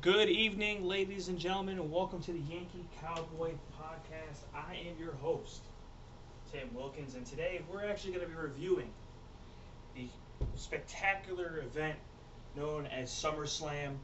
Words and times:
Good 0.00 0.28
evening, 0.28 0.84
ladies 0.84 1.26
and 1.26 1.40
gentlemen, 1.40 1.80
and 1.80 1.90
welcome 1.90 2.22
to 2.22 2.32
the 2.32 2.38
Yankee 2.38 2.86
Cowboy 3.00 3.54
Podcast. 3.76 4.44
I 4.54 4.76
am 4.76 4.96
your 4.96 5.14
host, 5.14 5.62
Tim 6.52 6.72
Wilkins, 6.72 7.16
and 7.16 7.26
today 7.26 7.62
we're 7.68 7.84
actually 7.84 8.12
going 8.12 8.24
to 8.24 8.30
be 8.30 8.40
reviewing 8.40 8.90
the 9.96 10.06
spectacular 10.54 11.64
event 11.64 11.98
known 12.54 12.86
as 12.86 13.10
SummerSlam 13.10 13.96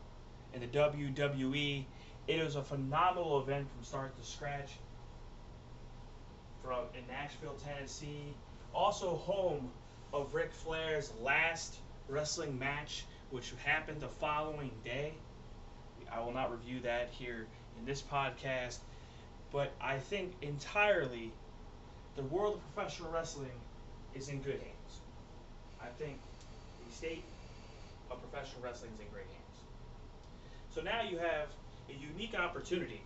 in 0.53 0.62
the 0.62 0.67
WWE. 0.67 1.85
It 2.26 2.45
was 2.45 2.56
a 2.56 2.63
phenomenal 2.65 3.40
event 3.40 3.69
from 3.71 3.85
start 3.85 4.21
to 4.21 4.26
scratch. 4.26 4.72
From 6.65 6.87
in 6.99 7.06
Nashville, 7.06 7.54
Tennessee, 7.65 8.35
also 8.74 9.15
home 9.15 9.71
of 10.13 10.35
Ric 10.35 10.51
Flair's 10.53 11.13
last 11.22 11.76
wrestling 12.08 12.58
match, 12.58 13.04
which 13.31 13.53
happened 13.65 14.01
the 14.01 14.08
following 14.08 14.72
day. 14.85 15.15
I 16.15 16.20
will 16.20 16.33
not 16.33 16.52
review 16.52 16.80
that 16.80 17.10
here 17.10 17.46
in 17.78 17.84
this 17.84 18.00
podcast, 18.00 18.78
but 19.50 19.73
I 19.80 19.98
think 19.98 20.32
entirely 20.42 21.32
the 22.16 22.23
world 22.23 22.56
of 22.56 22.74
professional 22.74 23.10
wrestling 23.10 23.50
is 24.14 24.28
in 24.28 24.38
good 24.40 24.60
hands. 24.60 25.00
I 25.82 25.87
think 25.98 26.18
the 26.87 26.95
state 26.95 27.24
of 28.10 28.20
professional 28.30 28.62
wrestling 28.62 28.92
is 28.95 29.00
in 29.00 29.06
great 29.12 29.27
hands. 29.27 29.34
So 30.74 30.82
now 30.82 31.02
you 31.02 31.18
have 31.18 31.48
a 31.88 31.95
unique 31.95 32.38
opportunity 32.38 33.01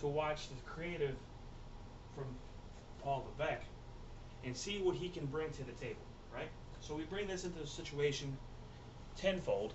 to 0.00 0.06
watch 0.06 0.48
the 0.48 0.54
creative 0.70 1.16
from 2.14 2.26
Paul 3.02 3.26
Levesque 3.38 3.66
and 4.44 4.56
see 4.56 4.78
what 4.78 4.96
he 4.96 5.08
can 5.08 5.26
bring 5.26 5.50
to 5.50 5.64
the 5.64 5.72
table, 5.72 6.00
right? 6.32 6.48
So 6.80 6.94
we 6.94 7.02
bring 7.04 7.26
this 7.26 7.44
into 7.44 7.58
the 7.58 7.66
situation 7.66 8.36
tenfold, 9.16 9.74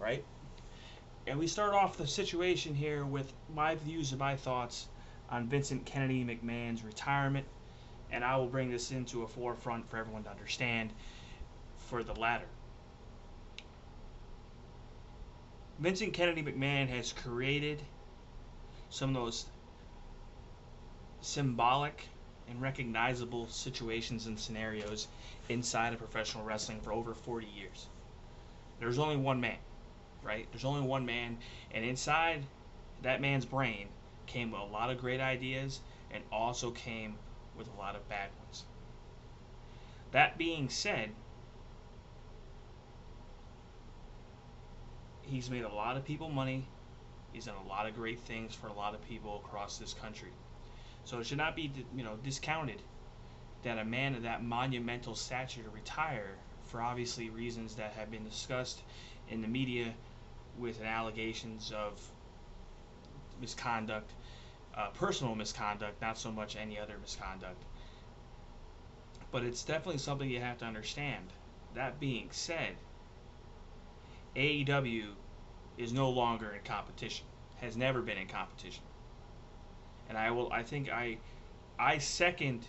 right? 0.00 0.24
And 1.26 1.38
we 1.38 1.48
start 1.48 1.74
off 1.74 1.96
the 1.96 2.06
situation 2.06 2.74
here 2.74 3.04
with 3.04 3.32
my 3.52 3.74
views 3.74 4.12
and 4.12 4.20
my 4.20 4.36
thoughts 4.36 4.86
on 5.28 5.48
Vincent 5.48 5.84
Kennedy 5.84 6.24
McMahon's 6.24 6.84
retirement, 6.84 7.46
and 8.12 8.24
I 8.24 8.36
will 8.36 8.46
bring 8.46 8.70
this 8.70 8.92
into 8.92 9.24
a 9.24 9.26
forefront 9.26 9.90
for 9.90 9.96
everyone 9.96 10.22
to 10.24 10.30
understand 10.30 10.92
for 11.88 12.04
the 12.04 12.14
latter. 12.14 12.46
Vincent 15.80 16.14
Kennedy 16.14 16.42
McMahon 16.42 16.88
has 16.88 17.12
created 17.12 17.82
some 18.88 19.10
of 19.10 19.16
those 19.16 19.46
symbolic 21.20 22.04
and 22.48 22.62
recognizable 22.62 23.48
situations 23.48 24.26
and 24.26 24.38
scenarios 24.38 25.08
inside 25.48 25.92
of 25.92 25.98
professional 25.98 26.44
wrestling 26.44 26.80
for 26.80 26.92
over 26.92 27.12
40 27.14 27.46
years. 27.48 27.88
There's 28.78 28.98
only 28.98 29.16
one 29.16 29.40
man, 29.40 29.58
right? 30.26 30.46
There's 30.50 30.64
only 30.64 30.86
one 30.86 31.06
man, 31.06 31.38
and 31.72 31.84
inside 31.84 32.42
that 33.02 33.20
man's 33.20 33.44
brain 33.44 33.88
came 34.26 34.52
a 34.52 34.64
lot 34.64 34.90
of 34.90 34.98
great 34.98 35.20
ideas 35.20 35.80
and 36.10 36.22
also 36.32 36.70
came 36.70 37.14
with 37.56 37.68
a 37.72 37.78
lot 37.78 37.94
of 37.94 38.08
bad 38.08 38.28
ones. 38.44 38.64
That 40.12 40.38
being 40.38 40.68
said, 40.68 41.10
he's 45.22 45.50
made 45.50 45.64
a 45.64 45.72
lot 45.72 45.96
of 45.96 46.04
people 46.04 46.28
money. 46.28 46.66
He's 47.32 47.46
done 47.46 47.56
a 47.64 47.68
lot 47.68 47.86
of 47.86 47.94
great 47.94 48.20
things 48.20 48.54
for 48.54 48.68
a 48.68 48.72
lot 48.72 48.94
of 48.94 49.06
people 49.06 49.42
across 49.44 49.78
this 49.78 49.94
country. 49.94 50.30
So 51.04 51.18
it 51.18 51.26
should 51.26 51.38
not 51.38 51.54
be, 51.54 51.70
you 51.94 52.02
know, 52.02 52.16
discounted 52.24 52.82
that 53.62 53.78
a 53.78 53.84
man 53.84 54.14
of 54.14 54.22
that 54.22 54.42
monumental 54.42 55.14
stature 55.14 55.62
to 55.62 55.70
retire 55.70 56.36
for 56.64 56.80
obviously 56.80 57.30
reasons 57.30 57.76
that 57.76 57.92
have 57.92 58.10
been 58.10 58.24
discussed 58.24 58.80
in 59.28 59.42
the 59.42 59.48
media 59.48 59.92
with 60.58 60.82
allegations 60.82 61.72
of 61.72 62.00
misconduct, 63.40 64.10
uh, 64.74 64.88
personal 64.90 65.34
misconduct, 65.34 66.00
not 66.00 66.18
so 66.18 66.30
much 66.30 66.56
any 66.56 66.78
other 66.78 66.96
misconduct. 67.00 67.62
But 69.30 69.44
it's 69.44 69.64
definitely 69.64 69.98
something 69.98 70.28
you 70.28 70.40
have 70.40 70.58
to 70.58 70.64
understand. 70.64 71.32
That 71.74 72.00
being 72.00 72.28
said, 72.30 72.76
AEW 74.34 75.08
is 75.76 75.92
no 75.92 76.10
longer 76.10 76.52
in 76.52 76.62
competition, 76.62 77.26
has 77.56 77.76
never 77.76 78.00
been 78.00 78.18
in 78.18 78.28
competition. 78.28 78.82
And 80.08 80.16
I 80.16 80.30
will 80.30 80.52
I 80.52 80.62
think 80.62 80.90
I 80.90 81.18
I 81.78 81.98
second 81.98 82.64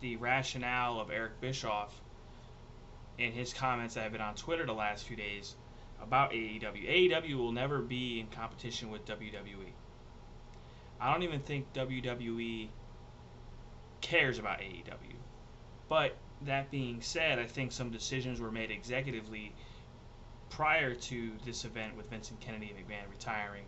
the 0.00 0.16
rationale 0.16 1.00
of 1.00 1.10
Eric 1.10 1.40
Bischoff 1.40 1.94
in 3.16 3.32
his 3.32 3.54
comments 3.54 3.94
that 3.94 4.02
have 4.02 4.12
been 4.12 4.20
on 4.20 4.34
Twitter 4.34 4.66
the 4.66 4.74
last 4.74 5.06
few 5.06 5.16
days 5.16 5.54
about 6.04 6.32
AEW. 6.32 7.10
AEW 7.10 7.36
will 7.36 7.52
never 7.52 7.80
be 7.80 8.20
in 8.20 8.26
competition 8.28 8.90
with 8.90 9.04
WWE. 9.06 9.72
I 11.00 11.12
don't 11.12 11.22
even 11.22 11.40
think 11.40 11.72
WWE 11.72 12.68
cares 14.00 14.38
about 14.38 14.60
AEW. 14.60 15.16
But 15.88 16.16
that 16.42 16.70
being 16.70 17.00
said, 17.00 17.38
I 17.38 17.46
think 17.46 17.72
some 17.72 17.90
decisions 17.90 18.40
were 18.40 18.50
made 18.50 18.70
executively 18.70 19.50
prior 20.50 20.94
to 20.94 21.32
this 21.44 21.64
event 21.64 21.96
with 21.96 22.10
Vincent 22.10 22.40
Kennedy 22.40 22.72
and 22.74 22.78
McMahon 22.78 23.10
retiring 23.10 23.64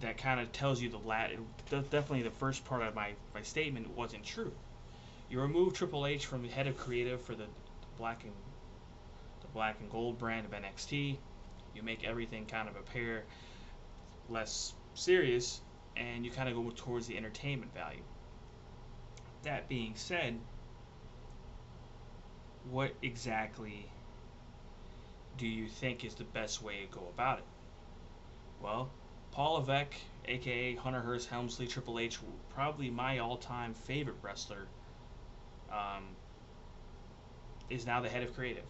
that 0.00 0.16
kind 0.16 0.40
of 0.40 0.50
tells 0.50 0.80
you 0.80 0.88
the 0.88 0.98
lat 0.98 1.30
definitely 1.68 2.22
the 2.22 2.30
first 2.30 2.64
part 2.64 2.82
of 2.82 2.94
my, 2.94 3.12
my 3.34 3.42
statement 3.42 3.90
wasn't 3.96 4.24
true. 4.24 4.52
You 5.28 5.40
remove 5.40 5.74
Triple 5.74 6.06
H 6.06 6.26
from 6.26 6.42
the 6.42 6.48
head 6.48 6.66
of 6.66 6.76
creative 6.76 7.20
for 7.20 7.34
the 7.34 7.46
black 7.98 8.24
and 8.24 8.32
the 9.42 9.48
black 9.48 9.76
and 9.80 9.90
gold 9.90 10.18
brand 10.18 10.46
of 10.46 10.52
NXT. 10.52 11.18
You 11.74 11.82
make 11.82 12.04
everything 12.04 12.46
kind 12.46 12.68
of 12.68 12.76
appear 12.76 13.24
less 14.28 14.74
serious 14.94 15.60
and 15.96 16.24
you 16.24 16.30
kind 16.30 16.48
of 16.48 16.54
go 16.54 16.70
towards 16.74 17.06
the 17.06 17.16
entertainment 17.16 17.72
value. 17.74 18.02
That 19.42 19.68
being 19.68 19.94
said, 19.96 20.38
what 22.70 22.94
exactly 23.02 23.90
do 25.38 25.46
you 25.46 25.68
think 25.68 26.04
is 26.04 26.14
the 26.14 26.24
best 26.24 26.62
way 26.62 26.86
to 26.86 26.98
go 26.98 27.06
about 27.14 27.38
it? 27.38 27.44
Well, 28.60 28.90
Paul 29.32 29.54
Levesque, 29.54 29.94
aka 30.26 30.74
Hunter 30.74 31.00
Hearst 31.00 31.30
Helmsley, 31.30 31.66
Triple 31.66 31.98
H, 31.98 32.18
probably 32.54 32.90
my 32.90 33.18
all-time 33.18 33.72
favorite 33.72 34.16
wrestler, 34.22 34.66
um, 35.72 36.04
is 37.70 37.86
now 37.86 38.00
the 38.00 38.08
head 38.08 38.22
of 38.22 38.34
creative, 38.34 38.64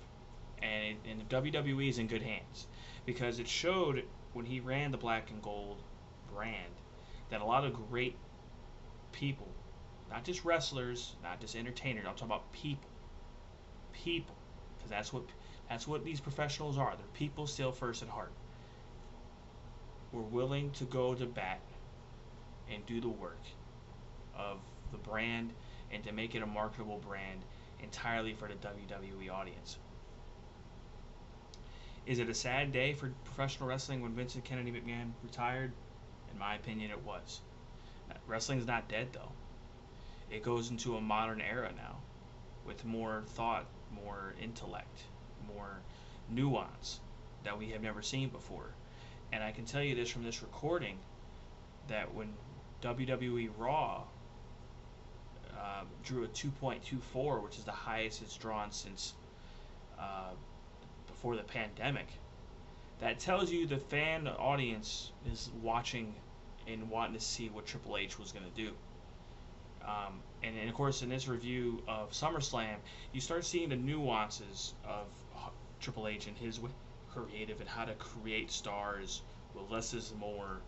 and, 0.63 0.85
it, 0.85 0.97
and 1.09 1.21
the 1.21 1.25
WWE 1.25 1.89
is 1.89 1.99
in 1.99 2.07
good 2.07 2.23
hands 2.23 2.67
because 3.07 3.39
it 3.39 3.49
showed 3.49 4.05
when 4.33 4.47
he 4.47 4.61
ran 4.61 4.91
the 4.91 4.99
Black 4.99 5.31
and 5.31 5.43
Gold 5.43 5.83
brand 6.33 6.73
that 7.31 7.41
a 7.41 7.45
lot 7.45 7.65
of 7.65 7.75
great 7.91 8.17
people, 9.13 9.49
not 10.11 10.25
just 10.25 10.45
wrestlers, 10.45 11.15
not 11.23 11.41
just 11.41 11.57
entertainers, 11.57 12.05
I'm 12.07 12.15
talking 12.15 12.27
about 12.27 12.53
people, 12.53 12.91
people, 13.93 14.35
because 14.77 14.91
that's 14.91 15.13
what 15.13 15.25
that's 15.69 15.87
what 15.87 16.05
these 16.05 16.19
professionals 16.21 16.77
are. 16.79 16.95
They're 16.97 17.07
people 17.15 17.47
still 17.47 17.71
first 17.71 18.03
at 18.03 18.09
heart. 18.09 18.33
We're 20.13 20.23
willing 20.23 20.73
to 20.73 20.85
go 20.85 21.15
to 21.15 21.27
bat 21.27 21.61
and 22.73 22.85
do 22.87 23.01
the 23.01 23.09
work 23.09 23.39
of 24.37 24.59
the 24.91 24.99
brand 24.99 25.53
and 25.93 26.03
to 26.05 26.13
make 26.13 26.35
it 26.35 26.43
a 26.43 26.47
marketable 26.47 26.99
brand 26.99 27.41
entirely 27.81 28.35
for 28.35 28.49
the 28.49 28.55
WWE 28.55 29.31
audience. 29.33 29.79
Is 32.07 32.19
it 32.19 32.29
a 32.29 32.35
sad 32.35 32.73
day 32.73 32.93
for 32.93 33.13
professional 33.25 33.69
wrestling 33.69 34.01
when 34.03 34.13
Vincent 34.13 34.45
Kennedy 34.45 34.73
McMahon 34.73 35.13
retired? 35.23 35.73
In 36.33 36.39
my 36.39 36.55
opinion, 36.55 36.91
it 36.91 37.03
was. 37.05 37.41
Wrestling's 38.27 38.67
not 38.67 38.89
dead 38.89 39.09
though. 39.13 39.33
It 40.31 40.43
goes 40.43 40.71
into 40.71 40.97
a 40.97 41.01
modern 41.01 41.41
era 41.41 41.73
now 41.77 41.97
with 42.65 42.85
more 42.85 43.25
thought, 43.27 43.67
more 43.93 44.35
intellect, 44.41 45.03
more 45.53 45.81
nuance 46.29 47.01
that 47.43 47.59
we 47.59 47.71
have 47.71 47.83
never 47.83 48.03
seen 48.03 48.29
before. 48.29 48.71
And 49.33 49.43
I 49.43 49.51
can 49.53 49.65
tell 49.65 49.83
you 49.83 49.95
this 49.95 50.11
from 50.11 50.25
this 50.25 50.43
recording 50.43 50.99
that 51.89 52.15
when 52.15 52.33
WWE 52.83 53.51
Raw 53.59 54.03
uh, 55.59 55.83
drew 56.05 56.25
a 56.25 56.29
2.24, 56.29 57.43
which 57.43 57.59
is 57.59 57.65
the 57.65 57.73
highest 57.73 58.23
it's 58.23 58.37
drawn 58.37 58.71
since 58.71 59.15
uh, 59.99 60.31
before 61.21 61.37
the 61.37 61.43
pandemic, 61.43 62.07
that 63.03 63.19
tells 63.19 63.51
you 63.53 63.67
the 63.67 63.77
fan 63.77 64.27
audience 64.27 65.13
is 65.31 65.51
watching 65.63 66.15
and 66.67 66.89
wanting 66.89 67.13
to 67.13 67.21
see 67.21 67.51
what 67.51 67.67
Triple 67.67 67.99
H 67.99 68.19
was 68.19 68.33
going 68.33 68.47
to 68.47 68.57
do. 68.57 68.73
Um, 69.85 70.21
and, 70.43 70.57
and, 70.57 70.69
of 70.71 70.75
course, 70.75 71.03
in 71.03 71.11
this 71.11 71.29
review 71.29 71.83
of 71.87 72.13
SummerSlam, 72.13 72.77
you 73.13 73.21
start 73.21 73.45
seeing 73.45 73.69
the 73.69 73.77
nuances 73.77 74.73
of 74.83 75.07
Triple 75.79 76.09
H 76.09 76.27
and 76.27 76.37
his 76.39 76.59
creative 77.13 77.61
and 77.61 77.69
how 77.69 77.85
to 77.85 77.93
create 77.95 78.51
stars 78.51 79.21
with 79.55 79.71
less 79.71 79.93
is 79.93 80.15
more 80.19 80.61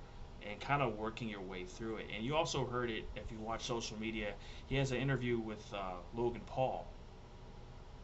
and 0.47 0.61
kind 0.61 0.83
of 0.83 0.99
working 0.99 1.31
your 1.31 1.41
way 1.41 1.65
through 1.65 1.97
it. 1.97 2.07
And 2.15 2.23
you 2.23 2.37
also 2.37 2.67
heard 2.67 2.91
it 2.91 3.05
if 3.17 3.31
you 3.33 3.39
watch 3.39 3.65
social 3.65 3.99
media. 3.99 4.35
He 4.67 4.77
has 4.77 4.91
an 4.91 4.99
interview 4.99 5.39
with 5.39 5.65
uh, 5.73 5.93
Logan 6.15 6.43
Paul, 6.47 6.87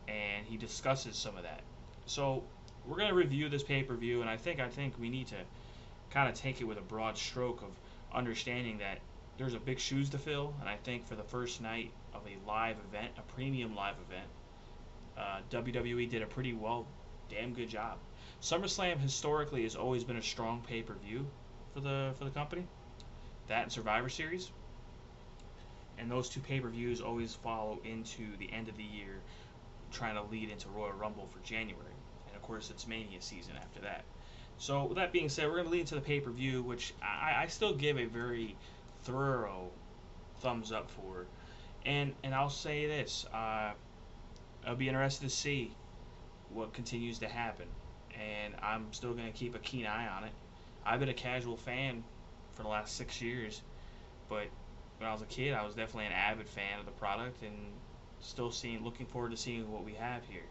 and 0.07 0.47
he 0.47 0.57
discusses 0.57 1.15
some 1.15 1.37
of 1.37 1.43
that. 1.43 1.61
So 2.09 2.43
we're 2.87 2.97
gonna 2.97 3.15
review 3.15 3.51
this 3.51 3.63
pay 3.63 3.83
per 3.83 3.95
view, 3.95 4.23
and 4.23 4.31
I 4.31 4.39
think 4.39 4.61
I 4.61 4.69
think 4.69 4.99
we 4.99 5.11
need 5.11 5.27
to 5.29 5.37
kind 6.11 6.27
of 6.27 6.35
take 6.35 6.61
it 6.63 6.65
with 6.65 6.79
a 6.79 6.83
broad 6.83 7.19
stroke 7.19 7.61
of 7.61 7.69
understanding 8.15 8.79
that 8.79 9.01
there's 9.37 9.53
a 9.53 9.61
big 9.61 9.79
shoes 9.79 10.09
to 10.11 10.19
fill, 10.19 10.55
and 10.61 10.69
I 10.69 10.77
think 10.77 11.07
for 11.07 11.15
the 11.17 11.23
first 11.23 11.61
night 11.61 11.93
of 12.15 12.23
a 12.27 12.49
live 12.49 12.77
event, 12.89 13.13
a 13.19 13.23
premium 13.35 13.77
live 13.77 13.97
event, 14.09 14.27
uh, 15.19 15.41
WWE 15.51 16.09
did 16.09 16.23
a 16.23 16.27
pretty 16.27 16.55
well, 16.55 16.87
damn 17.29 17.53
good 17.53 17.69
job. 17.69 17.99
SummerSlam 18.41 18.99
historically 18.99 19.65
has 19.65 19.77
always 19.77 20.03
been 20.03 20.17
a 20.17 20.23
strong 20.23 20.63
pay 20.67 20.83
per 20.83 20.95
view 20.95 21.27
for 21.75 21.81
the 21.81 22.15
for 22.19 22.25
the 22.25 22.31
company. 22.31 22.67
That 23.49 23.65
and 23.65 23.73
Survivor 23.73 24.09
Series, 24.09 24.51
and 25.99 26.11
those 26.11 26.31
two 26.31 26.41
pay 26.41 26.59
per 26.59 26.69
views 26.69 27.03
always 27.03 27.35
follow 27.35 27.81
into 27.85 28.35
the 28.39 28.51
end 28.51 28.69
of 28.69 28.79
the 28.79 28.83
year, 28.83 29.21
trying 29.93 30.15
to 30.15 30.23
lead 30.23 30.51
into 30.51 30.69
Royal 30.69 30.93
Rumble 30.93 31.27
for 31.27 31.39
January, 31.41 31.98
course 32.49 32.71
it's 32.71 32.87
Mania 32.87 33.21
season 33.21 33.55
after 33.57 33.81
that. 33.81 34.05
So 34.59 34.85
with 34.87 34.97
that 34.97 35.13
being 35.13 35.29
said, 35.29 35.47
we're 35.47 35.57
going 35.57 35.67
to 35.67 35.71
lead 35.71 35.81
into 35.81 35.95
the 35.95 36.01
pay 36.01 36.19
per 36.19 36.31
view, 36.31 36.63
which 36.63 36.95
I, 37.01 37.43
I 37.43 37.47
still 37.47 37.75
give 37.75 37.99
a 37.99 38.07
very 38.07 38.57
thorough 39.05 39.71
thumbs 40.41 40.73
up 40.73 40.91
for. 40.91 41.27
And 41.85 42.15
and 42.25 42.35
I'll 42.35 42.51
say 42.51 42.87
this, 42.87 43.25
uh, 43.33 43.71
I'll 44.67 44.77
be 44.77 44.89
interested 44.89 45.29
to 45.29 45.35
see 45.35 45.73
what 46.51 46.73
continues 46.73 47.19
to 47.21 47.29
happen, 47.29 47.67
and 48.15 48.55
I'm 48.63 48.93
still 48.93 49.13
going 49.13 49.31
to 49.31 49.39
keep 49.39 49.55
a 49.55 49.59
keen 49.59 49.87
eye 49.87 50.09
on 50.09 50.25
it. 50.25 50.33
I've 50.85 50.99
been 50.99 51.09
a 51.11 51.15
casual 51.15 51.57
fan 51.57 52.03
for 52.55 52.63
the 52.63 52.69
last 52.69 52.97
six 52.97 53.21
years, 53.21 53.63
but 54.29 54.49
when 54.99 55.09
I 55.09 55.13
was 55.13 55.23
a 55.23 55.27
kid, 55.27 55.55
I 55.55 55.65
was 55.65 55.75
definitely 55.75 56.07
an 56.07 56.13
avid 56.13 56.49
fan 56.49 56.81
of 56.81 56.87
the 56.87 56.93
product, 56.93 57.43
and 57.43 57.55
still 58.21 58.51
seeing, 58.51 58.83
looking 58.83 59.07
forward 59.07 59.31
to 59.31 59.37
seeing 59.37 59.71
what 59.71 59.85
we 59.85 59.95
have 59.95 60.23
here. 60.29 60.49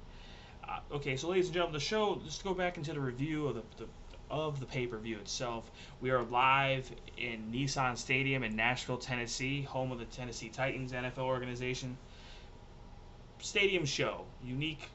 Uh, 0.68 0.80
okay, 0.92 1.16
so 1.16 1.30
ladies 1.30 1.46
and 1.46 1.54
gentlemen, 1.54 1.74
the 1.74 1.80
show. 1.80 2.20
Just 2.26 2.44
go 2.44 2.54
back 2.54 2.78
into 2.78 2.92
the 2.94 3.00
review 3.00 3.48
of 3.48 3.56
the, 3.56 3.64
the 3.78 3.88
of 4.30 4.60
the 4.60 4.66
pay-per-view 4.66 5.18
itself. 5.18 5.72
We 6.02 6.10
are 6.12 6.24
live 6.24 6.92
in 7.18 7.50
Nissan 7.54 7.98
Stadium 7.98 8.44
in 8.44 8.58
Nashville, 8.58 8.98
Tennessee, 8.98 9.62
home 9.62 9.94
of 9.94 10.00
the 10.00 10.06
Tennessee 10.06 10.50
Titans 10.50 10.92
NFL 10.92 11.20
organization. 11.20 11.98
Stadium 13.40 13.86
show, 13.86 14.26
unique, 14.44 14.90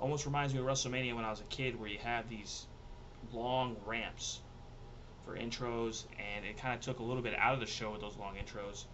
almost 0.00 0.26
reminds 0.26 0.52
me 0.52 0.58
of 0.58 0.66
WrestleMania 0.66 1.14
when 1.14 1.24
I 1.24 1.30
was 1.30 1.40
a 1.40 1.44
kid, 1.44 1.78
where 1.78 1.88
you 1.88 1.98
have 1.98 2.28
these 2.28 2.66
long 3.32 3.76
ramps 3.86 4.40
for 5.24 5.36
intros, 5.36 6.04
and 6.18 6.44
it 6.44 6.58
kind 6.58 6.74
of 6.74 6.80
took 6.80 6.98
a 6.98 7.04
little 7.04 7.22
bit 7.22 7.34
out 7.38 7.54
of 7.54 7.60
the 7.60 7.66
show 7.66 7.92
with 7.92 8.00
those 8.00 8.16
long 8.16 8.34
intros, 8.34 8.86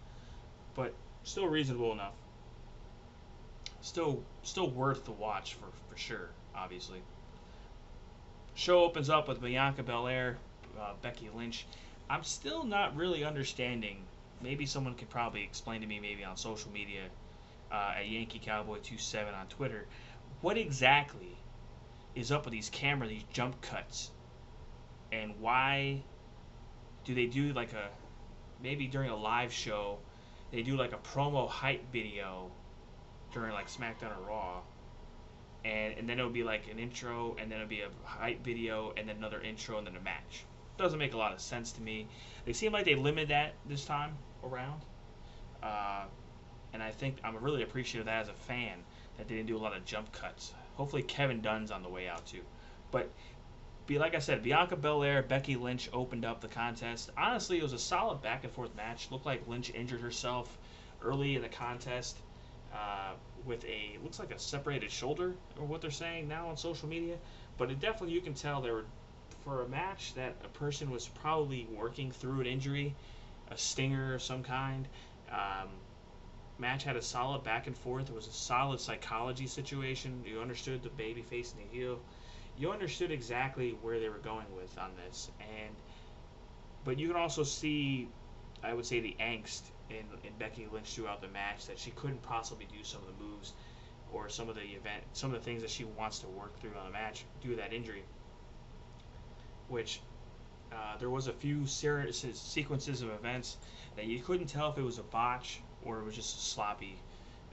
but 0.75 0.93
still 1.23 1.47
reasonable 1.47 1.91
enough. 1.91 2.13
Still, 3.83 4.23
still 4.43 4.69
worth 4.69 5.03
the 5.03 5.11
watch 5.11 5.55
for 5.55 5.67
for 5.89 5.97
sure, 5.97 6.29
obviously. 6.55 7.01
Show 8.55 8.83
opens 8.83 9.09
up 9.09 9.27
with 9.27 9.41
Bianca 9.41 9.83
Belair, 9.83 10.37
uh, 10.79 10.93
Becky 11.01 11.29
Lynch. 11.35 11.65
I'm 12.09 12.23
still 12.23 12.63
not 12.63 12.95
really 12.95 13.25
understanding. 13.25 13.97
Maybe 14.41 14.65
someone 14.65 14.95
could 14.95 15.09
probably 15.09 15.43
explain 15.43 15.81
to 15.81 15.87
me, 15.87 15.99
maybe 15.99 16.23
on 16.23 16.37
social 16.37 16.71
media, 16.71 17.03
uh, 17.71 17.95
at 17.97 18.07
Yankee 18.07 18.39
Cowboy 18.39 18.77
27 18.77 19.33
on 19.33 19.47
Twitter, 19.47 19.85
what 20.41 20.57
exactly 20.57 21.35
is 22.15 22.31
up 22.31 22.45
with 22.45 22.53
these 22.53 22.69
camera, 22.69 23.07
these 23.07 23.25
jump 23.33 23.61
cuts, 23.61 24.11
and 25.11 25.33
why 25.41 26.01
do 27.03 27.13
they 27.13 27.25
do 27.25 27.51
like 27.51 27.73
a 27.73 27.89
maybe 28.61 28.87
during 28.87 29.09
a 29.09 29.15
live 29.15 29.51
show 29.51 29.97
they 30.51 30.61
do 30.61 30.77
like 30.77 30.93
a 30.93 30.97
promo 30.97 31.49
hype 31.49 31.91
video 31.91 32.49
during 33.33 33.51
like 33.53 33.67
SmackDown 33.67 34.17
or 34.17 34.27
Raw 34.27 34.61
and, 35.65 35.93
and 35.97 36.09
then 36.09 36.19
it 36.19 36.23
would 36.23 36.33
be 36.33 36.43
like 36.43 36.69
an 36.69 36.79
intro, 36.79 37.35
and 37.39 37.49
then 37.49 37.59
it 37.59 37.61
would 37.61 37.69
be 37.69 37.81
a 37.81 37.89
hype 38.03 38.43
video, 38.43 38.93
and 38.97 39.07
then 39.07 39.17
another 39.17 39.41
intro, 39.41 39.77
and 39.77 39.87
then 39.87 39.95
a 39.95 40.01
match. 40.01 40.45
Doesn't 40.77 40.99
make 40.99 41.13
a 41.13 41.17
lot 41.17 41.33
of 41.33 41.39
sense 41.39 41.71
to 41.73 41.81
me. 41.81 42.07
They 42.45 42.53
seem 42.53 42.71
like 42.71 42.85
they 42.85 42.95
limited 42.95 43.29
that 43.29 43.53
this 43.67 43.85
time 43.85 44.17
around, 44.43 44.81
uh, 45.61 46.05
and 46.73 46.83
I 46.83 46.91
think 46.91 47.17
I'm 47.23 47.37
really 47.37 47.63
appreciative 47.63 48.01
of 48.01 48.05
that 48.07 48.23
as 48.23 48.29
a 48.29 48.33
fan 48.33 48.79
that 49.17 49.27
they 49.27 49.35
didn't 49.35 49.47
do 49.47 49.57
a 49.57 49.59
lot 49.59 49.75
of 49.75 49.85
jump 49.85 50.11
cuts. 50.11 50.53
Hopefully 50.75 51.03
Kevin 51.03 51.41
Dunn's 51.41 51.71
on 51.71 51.83
the 51.83 51.89
way 51.89 52.07
out 52.07 52.25
too, 52.25 52.41
but 52.91 53.09
be 53.85 53.99
like 53.99 54.15
I 54.15 54.19
said, 54.19 54.43
Bianca 54.43 54.75
Belair, 54.75 55.21
Becky 55.21 55.55
Lynch 55.55 55.89
opened 55.93 56.25
up 56.25 56.41
the 56.41 56.47
contest. 56.47 57.11
Honestly, 57.17 57.59
it 57.59 57.63
was 57.63 57.73
a 57.73 57.79
solid 57.79 58.21
back 58.21 58.43
and 58.43 58.51
forth 58.51 58.73
match. 58.75 59.11
Looked 59.11 59.25
like 59.25 59.47
Lynch 59.47 59.71
injured 59.71 60.01
herself 60.01 60.57
early 61.01 61.35
in 61.35 61.41
the 61.41 61.49
contest. 61.49 62.17
Uh, 62.73 63.13
with 63.45 63.63
a 63.65 63.97
looks 64.03 64.19
like 64.19 64.31
a 64.33 64.39
separated 64.39 64.89
shoulder 64.89 65.33
or 65.59 65.65
what 65.65 65.81
they're 65.81 65.91
saying 65.91 66.27
now 66.27 66.47
on 66.47 66.57
social 66.57 66.87
media 66.87 67.17
but 67.57 67.69
it 67.69 67.79
definitely 67.79 68.13
you 68.13 68.21
can 68.21 68.33
tell 68.33 68.61
they 68.61 68.71
were 68.71 68.85
for 69.43 69.61
a 69.63 69.67
match 69.67 70.13
that 70.15 70.35
a 70.43 70.47
person 70.47 70.89
was 70.89 71.07
probably 71.07 71.67
working 71.71 72.11
through 72.11 72.39
an 72.41 72.47
injury 72.47 72.95
a 73.49 73.57
stinger 73.57 74.13
of 74.15 74.21
some 74.21 74.43
kind. 74.43 74.87
Um, 75.31 75.69
match 76.57 76.83
had 76.83 76.95
a 76.95 77.01
solid 77.01 77.43
back 77.43 77.67
and 77.67 77.77
forth. 77.77 78.09
It 78.09 78.15
was 78.15 78.27
a 78.27 78.31
solid 78.31 78.79
psychology 78.79 79.47
situation. 79.47 80.23
You 80.25 80.39
understood 80.41 80.83
the 80.83 80.89
baby 80.89 81.21
face 81.21 81.53
and 81.53 81.61
the 81.69 81.75
heel. 81.75 81.99
You 82.57 82.71
understood 82.71 83.11
exactly 83.11 83.71
where 83.81 83.99
they 83.99 84.09
were 84.09 84.19
going 84.19 84.45
with 84.55 84.77
on 84.77 84.91
this. 84.95 85.31
And 85.39 85.75
but 86.83 86.99
you 86.99 87.07
can 87.07 87.17
also 87.17 87.43
see 87.43 88.07
i 88.61 88.73
would 88.73 88.85
say 88.85 88.99
the 88.99 89.15
angst 89.19 89.61
in, 89.93 90.33
Becky 90.39 90.67
Lynch 90.71 90.95
throughout 90.95 91.21
the 91.21 91.27
match 91.29 91.67
that 91.67 91.79
she 91.79 91.91
couldn't 91.91 92.21
possibly 92.23 92.65
do 92.65 92.83
some 92.83 93.01
of 93.01 93.07
the 93.07 93.23
moves 93.23 93.53
or 94.11 94.29
some 94.29 94.49
of 94.49 94.55
the 94.55 94.61
event, 94.61 95.03
some 95.13 95.33
of 95.33 95.39
the 95.39 95.45
things 95.45 95.61
that 95.61 95.71
she 95.71 95.83
wants 95.83 96.19
to 96.19 96.27
work 96.27 96.57
through 96.59 96.71
on 96.79 96.85
the 96.85 96.91
match 96.91 97.25
due 97.41 97.51
to 97.51 97.55
that 97.57 97.73
injury. 97.73 98.03
Which 99.69 100.01
uh, 100.71 100.97
there 100.99 101.09
was 101.09 101.27
a 101.27 101.33
few 101.33 101.65
ser- 101.65 102.11
sequences 102.11 103.01
of 103.01 103.09
events 103.09 103.57
that 103.95 104.05
you 104.05 104.19
couldn't 104.19 104.47
tell 104.47 104.71
if 104.71 104.77
it 104.77 104.83
was 104.83 104.97
a 104.97 105.03
botch 105.03 105.61
or 105.85 105.99
it 105.99 106.05
was 106.05 106.15
just 106.15 106.37
a 106.37 106.41
sloppy 106.41 106.97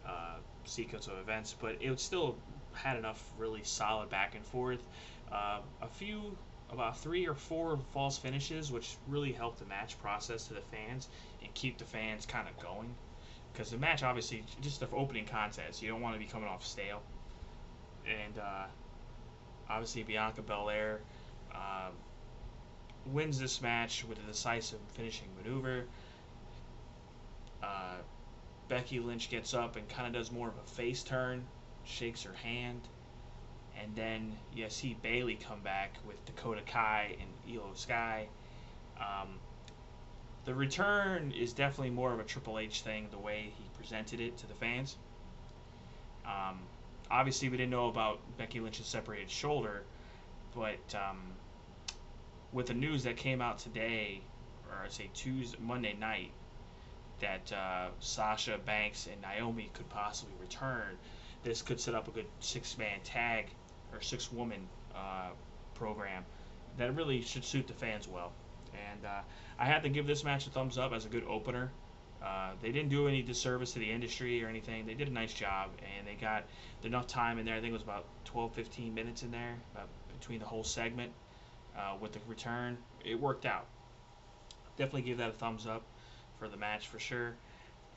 uh, 0.06 0.36
sequence 0.64 1.06
of 1.06 1.18
events, 1.18 1.54
but 1.60 1.76
it 1.80 2.00
still 2.00 2.36
had 2.72 2.96
enough 2.96 3.22
really 3.38 3.62
solid 3.64 4.08
back 4.10 4.34
and 4.34 4.44
forth. 4.44 4.86
Uh, 5.30 5.60
a 5.82 5.88
few 5.88 6.36
about 6.72 6.98
three 6.98 7.26
or 7.26 7.34
four 7.34 7.78
false 7.92 8.16
finishes, 8.16 8.70
which 8.70 8.96
really 9.08 9.32
helped 9.32 9.58
the 9.58 9.66
match 9.66 10.00
process 10.00 10.46
to 10.46 10.54
the 10.54 10.60
fans 10.60 11.08
and 11.50 11.54
keep 11.54 11.78
the 11.78 11.84
fans 11.84 12.26
kind 12.26 12.48
of 12.48 12.62
going. 12.62 12.94
Because 13.52 13.70
the 13.70 13.78
match, 13.78 14.02
obviously, 14.02 14.44
just 14.60 14.80
the 14.80 14.88
opening 14.92 15.24
contest, 15.24 15.82
you 15.82 15.88
don't 15.88 16.00
want 16.00 16.14
to 16.14 16.20
be 16.20 16.26
coming 16.26 16.48
off 16.48 16.64
stale. 16.64 17.02
And 18.06 18.38
uh, 18.38 18.66
obviously, 19.68 20.04
Bianca 20.04 20.42
Belair 20.42 21.00
uh, 21.52 21.90
wins 23.06 23.38
this 23.38 23.60
match 23.60 24.04
with 24.08 24.18
a 24.18 24.22
decisive 24.22 24.78
finishing 24.94 25.28
maneuver. 25.42 25.84
Uh, 27.62 27.96
Becky 28.68 29.00
Lynch 29.00 29.28
gets 29.30 29.52
up 29.52 29.74
and 29.74 29.88
kind 29.88 30.06
of 30.06 30.12
does 30.12 30.30
more 30.30 30.48
of 30.48 30.54
a 30.56 30.70
face 30.70 31.02
turn, 31.02 31.44
shakes 31.84 32.22
her 32.22 32.32
hand 32.32 32.80
and 33.82 33.94
then 33.94 34.36
you 34.54 34.68
see 34.68 34.96
Bayley 35.02 35.36
come 35.36 35.60
back 35.60 35.94
with 36.06 36.22
Dakota 36.26 36.60
Kai 36.66 37.16
and 37.18 37.54
Iyo 37.54 37.76
Sky. 37.76 38.26
Um, 38.98 39.38
the 40.44 40.54
return 40.54 41.32
is 41.32 41.52
definitely 41.52 41.90
more 41.90 42.12
of 42.12 42.20
a 42.20 42.24
Triple 42.24 42.58
H 42.58 42.80
thing, 42.80 43.08
the 43.10 43.18
way 43.18 43.52
he 43.56 43.64
presented 43.78 44.20
it 44.20 44.38
to 44.38 44.46
the 44.46 44.54
fans. 44.54 44.96
Um, 46.24 46.58
obviously, 47.10 47.48
we 47.48 47.56
didn't 47.56 47.70
know 47.70 47.88
about 47.88 48.20
Becky 48.38 48.60
Lynch's 48.60 48.86
separated 48.86 49.30
shoulder, 49.30 49.82
but 50.54 50.94
um, 50.94 51.18
with 52.52 52.66
the 52.66 52.74
news 52.74 53.04
that 53.04 53.16
came 53.16 53.40
out 53.40 53.58
today, 53.58 54.20
or 54.68 54.84
I'd 54.84 54.92
say 54.92 55.10
Tuesday, 55.14 55.58
Monday 55.60 55.94
night, 55.98 56.30
that 57.20 57.52
uh, 57.52 57.88
Sasha 58.00 58.58
Banks 58.64 59.08
and 59.12 59.20
Naomi 59.20 59.70
could 59.74 59.88
possibly 59.90 60.34
return, 60.40 60.96
this 61.42 61.62
could 61.62 61.80
set 61.80 61.94
up 61.94 62.08
a 62.08 62.10
good 62.10 62.26
six-man 62.40 63.00
tag 63.04 63.46
or 63.92 64.00
six 64.00 64.32
woman 64.32 64.66
uh, 64.94 65.28
program 65.74 66.24
that 66.78 66.94
really 66.94 67.20
should 67.20 67.44
suit 67.44 67.66
the 67.66 67.74
fans 67.74 68.08
well. 68.08 68.32
And 68.92 69.04
uh, 69.04 69.20
I 69.58 69.66
had 69.66 69.82
to 69.82 69.88
give 69.88 70.06
this 70.06 70.24
match 70.24 70.46
a 70.46 70.50
thumbs 70.50 70.78
up 70.78 70.92
as 70.92 71.04
a 71.04 71.08
good 71.08 71.24
opener. 71.28 71.70
Uh, 72.22 72.50
they 72.60 72.70
didn't 72.70 72.90
do 72.90 73.08
any 73.08 73.22
disservice 73.22 73.72
to 73.72 73.78
the 73.78 73.90
industry 73.90 74.44
or 74.44 74.48
anything. 74.48 74.84
They 74.86 74.94
did 74.94 75.08
a 75.08 75.12
nice 75.12 75.32
job, 75.32 75.70
and 75.98 76.06
they 76.06 76.20
got 76.20 76.44
enough 76.84 77.06
time 77.06 77.38
in 77.38 77.46
there. 77.46 77.54
I 77.54 77.60
think 77.60 77.70
it 77.70 77.74
was 77.74 77.82
about 77.82 78.04
12, 78.26 78.54
15 78.54 78.94
minutes 78.94 79.22
in 79.22 79.30
there 79.30 79.56
between 80.18 80.38
the 80.38 80.44
whole 80.44 80.64
segment 80.64 81.12
uh, 81.76 81.96
with 82.00 82.12
the 82.12 82.20
return. 82.28 82.76
It 83.04 83.18
worked 83.18 83.46
out. 83.46 83.66
Definitely 84.76 85.02
give 85.02 85.18
that 85.18 85.30
a 85.30 85.32
thumbs 85.32 85.66
up 85.66 85.82
for 86.38 86.48
the 86.48 86.56
match 86.56 86.88
for 86.88 86.98
sure. 86.98 87.34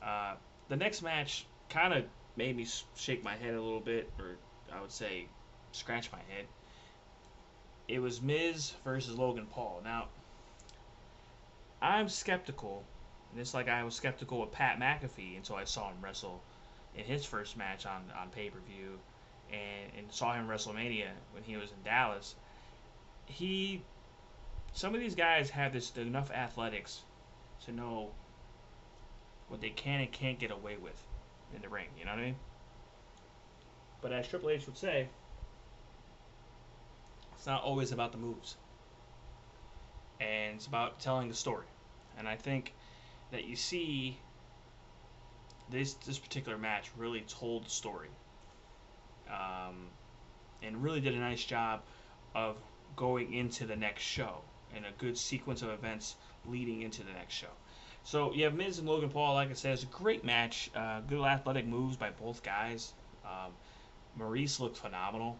Uh, 0.02 0.34
the 0.68 0.76
next 0.76 1.02
match 1.02 1.46
kind 1.68 1.92
of 1.92 2.04
made 2.36 2.56
me 2.56 2.66
shake 2.96 3.22
my 3.22 3.36
head 3.36 3.54
a 3.54 3.60
little 3.60 3.80
bit, 3.80 4.10
or 4.18 4.36
I 4.72 4.80
would 4.80 4.92
say 4.92 5.26
scratch 5.72 6.10
my 6.12 6.18
head. 6.34 6.46
It 7.88 7.98
was 7.98 8.22
Miz 8.22 8.72
versus 8.84 9.16
Logan 9.16 9.46
Paul. 9.46 9.82
Now, 9.84 10.08
I'm 11.84 12.08
skeptical, 12.08 12.82
and 13.30 13.38
it's 13.38 13.52
like 13.52 13.68
I 13.68 13.84
was 13.84 13.94
skeptical 13.94 14.40
with 14.40 14.52
Pat 14.52 14.80
McAfee 14.80 15.36
until 15.36 15.56
I 15.56 15.64
saw 15.64 15.90
him 15.90 15.96
wrestle 16.00 16.42
in 16.96 17.04
his 17.04 17.26
first 17.26 17.58
match 17.58 17.84
on, 17.84 18.10
on 18.18 18.30
pay 18.30 18.48
per 18.48 18.58
view 18.60 18.98
and, 19.52 19.92
and 19.98 20.10
saw 20.10 20.32
him 20.32 20.48
WrestleMania 20.48 21.10
when 21.32 21.42
he 21.42 21.56
was 21.56 21.70
in 21.70 21.76
Dallas. 21.84 22.36
He 23.26 23.82
some 24.72 24.94
of 24.94 25.00
these 25.00 25.14
guys 25.14 25.50
have 25.50 25.74
this 25.74 25.94
enough 25.98 26.30
athletics 26.30 27.02
to 27.66 27.72
know 27.72 28.10
what 29.48 29.60
they 29.60 29.70
can 29.70 30.00
and 30.00 30.10
can't 30.10 30.38
get 30.38 30.50
away 30.50 30.78
with 30.78 31.06
in 31.54 31.60
the 31.60 31.68
ring. 31.68 31.88
You 31.98 32.06
know 32.06 32.12
what 32.12 32.20
I 32.20 32.24
mean? 32.24 32.36
But 34.00 34.12
as 34.12 34.26
Triple 34.26 34.50
H 34.50 34.66
would 34.66 34.78
say, 34.78 35.08
it's 37.34 37.46
not 37.46 37.62
always 37.62 37.92
about 37.92 38.12
the 38.12 38.18
moves. 38.18 38.56
And 40.18 40.56
it's 40.56 40.66
about 40.66 40.98
telling 40.98 41.28
the 41.28 41.34
story. 41.34 41.66
And 42.18 42.28
I 42.28 42.36
think 42.36 42.74
that 43.32 43.44
you 43.44 43.56
see 43.56 44.18
this 45.70 45.94
this 45.94 46.18
particular 46.18 46.58
match 46.58 46.90
really 46.96 47.22
told 47.22 47.66
the 47.66 47.70
story. 47.70 48.08
Um, 49.28 49.88
and 50.62 50.82
really 50.82 51.00
did 51.00 51.14
a 51.14 51.18
nice 51.18 51.44
job 51.44 51.82
of 52.34 52.56
going 52.96 53.32
into 53.32 53.66
the 53.66 53.76
next 53.76 54.02
show 54.02 54.40
and 54.74 54.84
a 54.84 54.90
good 54.98 55.16
sequence 55.16 55.62
of 55.62 55.70
events 55.70 56.16
leading 56.46 56.82
into 56.82 57.02
the 57.02 57.12
next 57.12 57.34
show. 57.34 57.48
So 58.04 58.32
you 58.34 58.44
have 58.44 58.54
Miz 58.54 58.78
and 58.78 58.88
Logan 58.88 59.08
Paul. 59.08 59.34
Like 59.34 59.50
I 59.50 59.54
said, 59.54 59.72
it's 59.72 59.82
a 59.82 59.86
great 59.86 60.24
match. 60.24 60.70
Uh, 60.74 61.00
good 61.00 61.24
athletic 61.24 61.66
moves 61.66 61.96
by 61.96 62.10
both 62.10 62.42
guys. 62.42 62.92
Um, 63.24 63.52
Maryse 64.18 64.60
looked 64.60 64.76
phenomenal, 64.76 65.38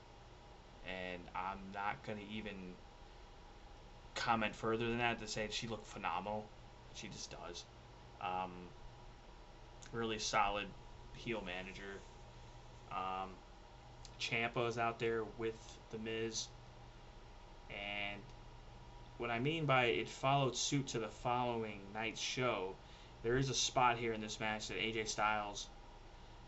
and 0.86 1.20
I'm 1.34 1.58
not 1.74 2.02
gonna 2.06 2.20
even 2.32 2.54
comment 4.14 4.54
further 4.54 4.88
than 4.88 4.98
that 4.98 5.20
to 5.20 5.28
say 5.28 5.46
she 5.50 5.68
looked 5.68 5.86
phenomenal. 5.86 6.46
She 6.94 7.08
just 7.08 7.30
does. 7.30 7.64
Um, 8.20 8.50
really 9.92 10.18
solid 10.18 10.66
heel 11.14 11.42
manager. 11.44 12.00
Um, 12.90 13.30
Ciampa's 14.20 14.78
out 14.78 14.98
there 14.98 15.24
with 15.38 15.56
the 15.90 15.98
Miz, 15.98 16.46
and 17.70 18.20
what 19.18 19.30
I 19.30 19.38
mean 19.38 19.66
by 19.66 19.86
it 19.86 20.08
followed 20.08 20.56
suit 20.56 20.88
to 20.88 20.98
the 20.98 21.08
following 21.08 21.80
night's 21.92 22.20
show, 22.20 22.74
there 23.22 23.36
is 23.36 23.50
a 23.50 23.54
spot 23.54 23.98
here 23.98 24.12
in 24.12 24.20
this 24.20 24.38
match 24.40 24.68
that 24.68 24.76
AJ 24.76 25.08
Styles 25.08 25.68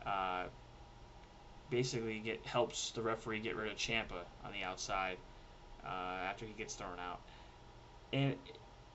uh, 0.05 0.45
basically 1.71 2.21
get 2.21 2.45
helps 2.47 2.91
the 2.93 3.03
referee 3.03 3.41
get 3.41 3.57
rid 3.57 3.71
of 3.71 3.79
Ciampa 3.79 4.23
on 4.45 4.53
the 4.53 4.63
outside 4.63 5.17
uh, 5.85 5.89
after 6.29 6.45
he 6.45 6.53
gets 6.53 6.75
thrown 6.75 6.99
out. 6.99 7.21
And 8.13 8.37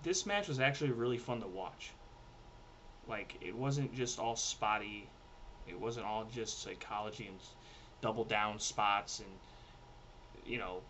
this 0.03 0.25
match 0.25 0.48
was 0.48 0.60
actually 0.60 0.91
really 0.91 1.17
fun 1.17 1.41
to 1.41 1.48
watch. 1.48 1.91
Like 3.08 3.36
it 3.41 3.55
wasn't 3.55 3.93
just 3.93 4.20
all 4.20 4.36
spotty. 4.36 5.08
It 5.67 5.79
wasn't 5.79 6.05
all 6.05 6.25
just 6.34 6.62
psychology 6.62 7.27
and 7.27 7.38
double 8.01 8.24
down 8.24 8.60
spots 8.60 9.20
and 9.20 9.29
you 10.46 10.58
know 10.58 10.81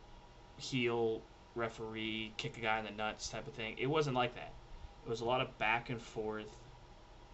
heel 0.57 1.21
referee 1.55 2.31
kick 2.37 2.57
a 2.57 2.61
guy 2.61 2.79
in 2.79 2.85
the 2.85 2.91
nuts 2.91 3.29
type 3.29 3.47
of 3.47 3.53
thing. 3.53 3.75
It 3.77 3.87
wasn't 3.87 4.15
like 4.15 4.35
that. 4.35 4.53
It 5.05 5.09
was 5.09 5.21
a 5.21 5.25
lot 5.25 5.41
of 5.41 5.57
back 5.57 5.89
and 5.89 6.01
forth, 6.01 6.49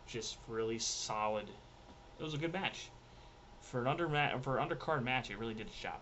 just 0.07 0.38
really 0.48 0.79
solid. 0.79 1.48
It 2.19 2.24
was 2.24 2.34
a 2.34 2.38
good 2.38 2.53
match 2.53 2.89
for 3.62 3.81
an 3.81 3.88
under 3.88 4.07
for 4.41 4.57
an 4.57 4.67
undercard 4.67 5.03
match. 5.03 5.29
It 5.29 5.38
really 5.38 5.53
did 5.53 5.67
its 5.67 5.77
job, 5.77 6.00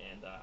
and 0.00 0.24
uh, 0.24 0.38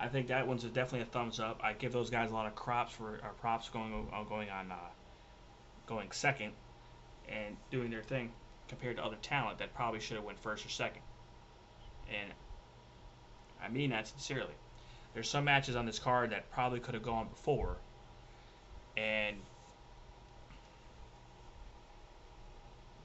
I 0.00 0.08
think 0.08 0.28
that 0.28 0.46
one's 0.46 0.64
definitely 0.64 1.02
a 1.02 1.06
thumbs 1.06 1.40
up. 1.40 1.60
I 1.62 1.72
give 1.72 1.92
those 1.92 2.10
guys 2.10 2.30
a 2.30 2.34
lot 2.34 2.46
of 2.46 2.56
props 2.56 2.92
for 2.92 3.20
uh, 3.22 3.28
props 3.40 3.68
going 3.68 4.08
uh, 4.12 4.24
going 4.24 4.50
on 4.50 4.72
uh, 4.72 4.76
going 5.86 6.10
second 6.10 6.52
and 7.28 7.56
doing 7.70 7.90
their 7.90 8.02
thing 8.02 8.32
compared 8.68 8.96
to 8.96 9.04
other 9.04 9.16
talent 9.22 9.58
that 9.58 9.74
probably 9.74 10.00
should 10.00 10.16
have 10.16 10.24
went 10.24 10.38
first 10.38 10.66
or 10.66 10.68
second. 10.68 11.02
And 12.08 12.32
I 13.62 13.68
mean 13.68 13.90
that 13.90 14.08
sincerely. 14.08 14.54
There's 15.14 15.28
some 15.28 15.44
matches 15.44 15.76
on 15.76 15.86
this 15.86 16.00
card 16.00 16.30
that 16.30 16.50
probably 16.50 16.80
could 16.80 16.94
have 16.94 17.04
gone 17.04 17.28
before, 17.28 17.76
and 18.96 19.36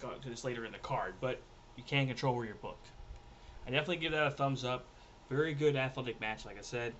got 0.01 0.21
to 0.23 0.29
this 0.29 0.43
later 0.43 0.65
in 0.65 0.71
the 0.71 0.79
card, 0.79 1.13
but 1.21 1.39
you 1.75 1.83
can't 1.85 2.07
control 2.07 2.35
where 2.35 2.45
you're 2.45 2.55
booked. 2.55 2.87
I 3.67 3.71
definitely 3.71 3.97
give 3.97 4.11
that 4.13 4.25
a 4.25 4.31
thumbs 4.31 4.65
up. 4.65 4.85
Very 5.29 5.53
good 5.53 5.75
athletic 5.75 6.19
match, 6.19 6.45
like 6.45 6.57
I 6.57 6.61
said. 6.61 6.93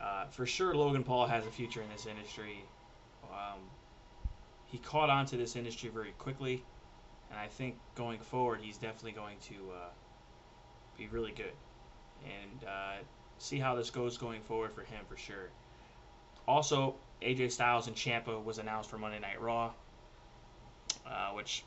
Uh, 0.00 0.26
for 0.26 0.44
sure, 0.44 0.74
Logan 0.74 1.04
Paul 1.04 1.26
has 1.26 1.46
a 1.46 1.50
future 1.50 1.80
in 1.80 1.88
this 1.90 2.06
industry. 2.06 2.64
Um, 3.24 3.60
he 4.66 4.78
caught 4.78 5.08
on 5.08 5.26
to 5.26 5.36
this 5.36 5.56
industry 5.56 5.88
very 5.88 6.12
quickly, 6.18 6.62
and 7.30 7.38
I 7.38 7.46
think 7.46 7.76
going 7.94 8.18
forward, 8.18 8.60
he's 8.60 8.76
definitely 8.76 9.12
going 9.12 9.36
to 9.48 9.54
uh, 9.54 9.88
be 10.98 11.06
really 11.08 11.32
good 11.32 11.52
and 12.24 12.68
uh, 12.68 12.96
see 13.38 13.58
how 13.58 13.74
this 13.74 13.90
goes 13.90 14.18
going 14.18 14.42
forward 14.42 14.72
for 14.72 14.82
him 14.82 15.04
for 15.08 15.16
sure. 15.16 15.50
Also, 16.48 16.94
AJ 17.22 17.52
Styles 17.52 17.86
and 17.86 17.96
Ciampa 17.96 18.42
was 18.42 18.58
announced 18.58 18.90
for 18.90 18.98
Monday 18.98 19.18
Night 19.18 19.40
Raw, 19.40 19.72
uh, 21.06 21.30
which 21.32 21.64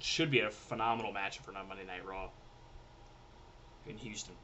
should 0.00 0.30
be 0.30 0.40
a 0.40 0.50
phenomenal 0.50 1.12
match 1.12 1.38
for 1.38 1.52
Monday 1.52 1.84
Night 1.84 2.04
Raw 2.06 2.30
in 3.86 3.96
Houston. 3.96 4.34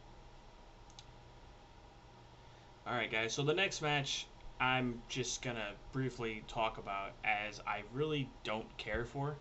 All 2.86 2.92
right, 2.92 3.10
guys. 3.10 3.32
So 3.32 3.42
the 3.42 3.54
next 3.54 3.80
match 3.80 4.26
I'm 4.60 5.00
just 5.08 5.40
gonna 5.40 5.72
briefly 5.92 6.44
talk 6.48 6.76
about 6.76 7.12
as 7.24 7.58
I 7.66 7.82
really 7.94 8.28
don't 8.44 8.76
care 8.76 9.06
for, 9.06 9.36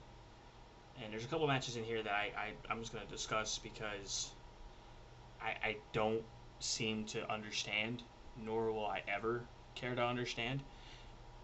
and 1.03 1.11
there's 1.11 1.25
a 1.25 1.27
couple 1.27 1.45
matches 1.47 1.75
in 1.75 1.83
here 1.83 2.01
that 2.01 2.13
I, 2.13 2.31
I 2.37 2.53
I'm 2.69 2.79
just 2.79 2.93
gonna 2.93 3.05
discuss 3.05 3.59
because 3.59 4.29
I, 5.41 5.67
I 5.67 5.77
don't 5.91 6.23
seem 6.59 7.03
to 7.07 7.29
understand, 7.29 8.03
nor 8.45 8.71
will 8.71 8.85
I 8.85 9.01
ever 9.13 9.41
care 9.75 9.93
to 9.93 10.05
understand. 10.05 10.61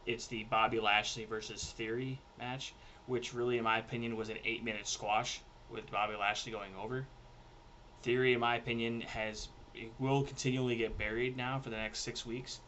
It's 0.05 0.27
the 0.27 0.45
Bobby 0.45 0.79
Lashley 0.79 1.25
versus 1.25 1.73
Theory 1.73 2.17
match, 2.37 2.73
which 3.07 3.33
really, 3.33 3.57
in 3.57 3.65
my 3.65 3.77
opinion, 3.77 4.15
was 4.15 4.29
an 4.29 4.37
eight 4.45 4.63
minute 4.63 4.87
squash 4.87 5.41
with 5.69 5.91
Bobby 5.91 6.15
Lashley 6.15 6.53
going 6.53 6.71
over. 6.81 7.05
Theory, 8.03 8.31
in 8.31 8.39
my 8.39 8.55
opinion, 8.55 9.01
has 9.01 9.49
will 9.99 10.23
continually 10.23 10.75
get 10.75 10.97
buried 10.97 11.37
now 11.37 11.59
for 11.59 11.69
the 11.69 11.77
next 11.77 11.99
six 11.99 12.25
weeks 12.25 12.59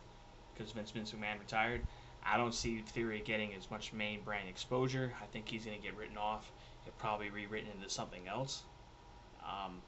because 0.53 0.71
Vince 0.71 0.91
McMahon 0.91 1.39
retired. 1.39 1.81
I 2.23 2.37
don't 2.37 2.53
see 2.53 2.79
Theory 2.79 3.21
getting 3.25 3.53
as 3.55 3.69
much 3.71 3.93
main 3.93 4.21
brand 4.21 4.47
exposure. 4.47 5.11
I 5.21 5.25
think 5.27 5.47
he's 5.47 5.65
going 5.65 5.77
to 5.77 5.83
get 5.83 5.97
written 5.97 6.17
off. 6.17 6.51
He'll 6.83 6.93
probably 6.99 7.29
rewritten 7.29 7.69
into 7.75 7.89
something 7.89 8.27
else. 8.27 8.63
Um, 9.43 9.81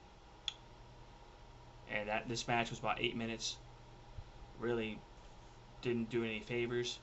and 1.91 2.09
that 2.09 2.27
this 2.27 2.47
match 2.47 2.71
was 2.71 2.79
about 2.79 2.99
eight 2.99 3.15
minutes. 3.15 3.57
Really 4.59 4.97
didn't 5.81 6.09
do 6.09 6.23
any 6.23 6.39
favors. 6.39 6.97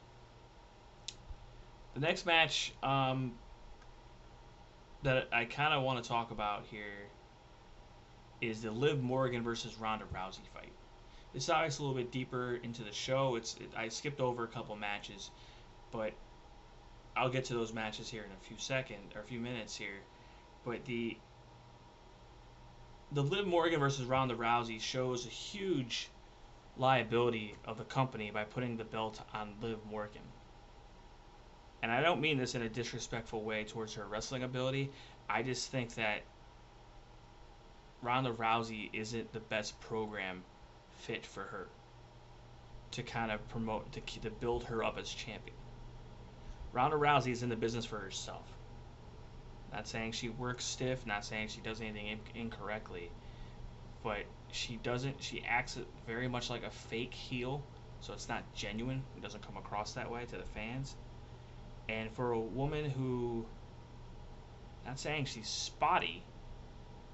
The 1.95 2.01
next 2.01 2.27
match 2.27 2.73
um, 2.83 3.33
that 5.03 5.29
I 5.33 5.45
kind 5.45 5.75
of 5.75 5.83
want 5.83 6.03
to 6.03 6.09
talk 6.09 6.31
about 6.31 6.65
here 6.71 7.09
is 8.41 8.63
the 8.63 8.71
Liv 8.71 9.03
Morgan 9.03 9.43
versus 9.43 9.77
Ronda 9.79 10.05
Rousey 10.07 10.47
fight. 10.55 10.73
This 11.33 11.47
dives 11.47 11.79
a 11.79 11.83
little 11.83 11.97
bit 11.97 12.11
deeper 12.11 12.59
into 12.63 12.83
the 12.83 12.93
show. 12.93 13.37
It's 13.37 13.57
it, 13.57 13.71
I 13.77 13.89
skipped 13.89 14.21
over 14.21 14.45
a 14.45 14.49
couple 14.49 14.75
matches, 14.77 15.31
but 15.93 16.13
I'll 17.17 17.29
get 17.29 17.45
to 17.47 17.55
those 17.55 17.73
matches 17.73 18.09
here 18.09 18.23
in 18.23 18.31
a 18.31 18.45
few 18.45 18.57
seconds 18.59 19.15
or 19.15 19.21
a 19.21 19.25
few 19.25 19.41
minutes 19.41 19.77
here. 19.77 20.01
But 20.65 20.85
the 20.87 21.17
the 23.13 23.23
Liv 23.23 23.47
Morgan 23.47 23.81
versus 23.81 24.07
Ronda 24.07 24.35
Rousey 24.35 24.81
shows 24.81 25.27
a 25.27 25.31
huge 25.31 26.09
liability 26.77 27.57
of 27.65 27.79
the 27.79 27.85
company 27.85 28.31
by 28.31 28.45
putting 28.45 28.77
the 28.77 28.85
belt 28.85 29.21
on 29.35 29.55
Liv 29.61 29.79
Morgan. 29.89 30.23
And 31.83 31.91
I 31.91 32.03
don't 32.03 32.21
mean 32.21 32.39
this 32.39 32.55
in 32.55 32.63
a 32.63 32.69
disrespectful 32.69 33.43
way 33.43 33.65
towards 33.65 33.95
her 33.95 34.07
wrestling 34.07 34.43
ability. 34.43 34.91
I 35.29 35.43
just 35.43 35.71
think 35.71 35.95
that 35.95 36.23
Ronda 38.03 38.33
Rousey 38.33 38.89
isn't 38.93 39.33
the 39.33 39.41
best 39.41 39.79
program 39.81 40.43
fit 41.01 41.27
for 41.27 41.43
her 41.43 41.67
to 42.93 43.03
kind 43.03 43.31
of 43.31 43.47
promote 43.49 43.93
to, 43.93 44.01
to 44.21 44.31
build 44.31 44.65
her 44.65 44.83
up 44.83 44.99
as 44.99 45.09
champion. 45.09 45.57
Ronda 46.73 46.97
Rousey 46.97 47.33
is 47.33 47.43
in 47.43 47.49
the 47.49 47.57
business 47.57 47.85
for 47.85 47.99
herself. 47.99 48.47
Not 49.73 49.87
saying 49.87 50.13
she 50.13 50.29
works 50.29 50.65
stiff, 50.65 51.07
not 51.07 51.25
saying 51.25 51.49
she 51.49 51.61
does 51.61 51.81
anything 51.81 52.07
in- 52.07 52.41
incorrectly, 52.41 53.11
but 54.03 54.19
she 54.51 54.77
doesn't. 54.77 55.23
She 55.23 55.45
acts 55.45 55.79
very 56.07 56.27
much 56.27 56.51
like 56.51 56.65
a 56.65 56.71
fake 56.71 57.15
heel, 57.15 57.63
so 58.01 58.13
it's 58.13 58.29
not 58.29 58.43
genuine. 58.55 59.03
It 59.17 59.23
doesn't 59.23 59.47
come 59.47 59.57
across 59.57 59.93
that 59.93 60.11
way 60.11 60.25
to 60.25 60.37
the 60.37 60.45
fans. 60.55 60.95
And 61.89 62.11
for 62.13 62.33
a 62.33 62.41
woman 62.41 62.91
who, 62.91 63.47
not 64.87 64.99
saying 64.99 65.27
she's 65.27 65.49
spotty, 65.49 66.23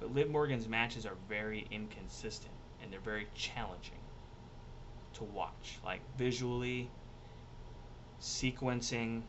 but 0.01 0.15
Liv 0.15 0.31
Morgan's 0.31 0.69
matches 0.69 1.07
are 1.07 1.17
very 1.29 1.67
inconsistent 1.71 2.53
and 2.83 2.93
they're 2.93 3.01
very 3.01 3.27
challenging 3.35 3.99
to 5.15 5.25
watch. 5.25 5.79
Like 5.85 6.01
visually, 6.17 6.91
sequencing, 8.21 9.23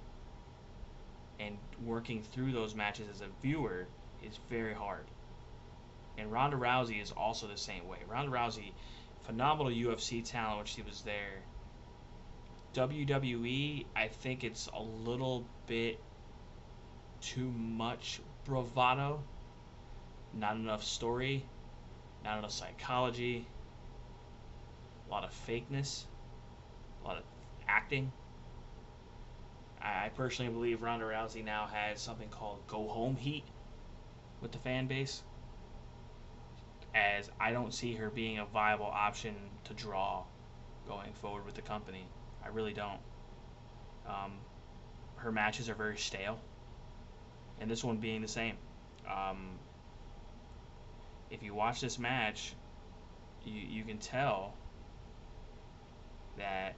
and 1.40 1.58
working 1.86 2.22
through 2.22 2.52
those 2.52 2.76
matches 2.76 3.08
as 3.10 3.22
a 3.22 3.28
viewer 3.42 3.86
is 4.24 4.40
very 4.50 4.74
hard. 4.74 5.06
And 6.18 6.32
Ronda 6.32 6.58
Rousey 6.58 7.02
is 7.02 7.12
also 7.12 7.48
the 7.48 7.58
same 7.58 7.88
way. 7.88 8.00
Ronda 8.10 8.32
Rousey 8.32 8.72
phenomenal 9.28 9.72
UFC 9.72 10.24
talent 10.24 10.58
when 10.58 10.66
she 10.66 10.82
was 10.82 11.02
there. 11.02 11.44
WWE, 12.74 13.86
I 13.96 14.08
think 14.08 14.44
it's 14.44 14.68
a 14.74 14.82
little 14.82 15.46
bit 15.68 16.00
too 17.22 17.52
much 17.52 18.22
bravado, 18.46 19.22
not 20.34 20.55
enough 20.55 20.84
story, 20.84 21.46
not 22.24 22.39
enough 22.39 22.51
psychology, 22.51 23.48
a 25.07 25.12
lot 25.12 25.24
of 25.24 25.31
fakeness, 25.48 26.03
a 27.03 27.07
lot 27.07 27.17
of 27.17 27.24
acting. 27.67 28.12
I 29.81 30.10
personally 30.15 30.51
believe 30.51 30.81
Ronda 30.81 31.05
Rousey 31.05 31.43
now 31.43 31.67
has 31.67 32.01
something 32.01 32.29
called 32.29 32.65
go 32.67 32.88
home 32.88 33.15
heat 33.15 33.43
with 34.41 34.51
the 34.51 34.57
fan 34.60 34.88
base, 34.88 35.24
as 36.93 37.29
I 37.39 37.51
don't 37.51 37.74
see 37.74 37.93
her 37.96 38.10
being 38.10 38.39
a 38.39 38.46
viable 38.46 38.86
option 38.86 39.36
to 39.65 39.74
draw 39.74 40.24
going 40.88 41.13
forward 41.13 41.46
with 41.46 41.55
the 41.55 41.62
company. 41.62 42.05
I 42.43 42.50
really 42.50 42.74
don't. 42.74 43.00
Um, 44.07 44.34
her 45.17 45.31
matches 45.31 45.69
are 45.69 45.75
very 45.75 45.98
stale, 45.98 46.39
and 47.60 47.69
this 47.69 47.84
one 47.84 47.98
being 47.98 48.22
the 48.22 48.27
same. 48.27 48.55
Um, 49.10 49.60
if 51.29 51.43
you 51.43 51.53
watch 51.53 51.81
this 51.81 52.00
match, 52.00 52.53
you, 53.43 53.62
you 53.62 53.84
can 53.84 53.98
tell 53.98 54.53
that 56.38 56.75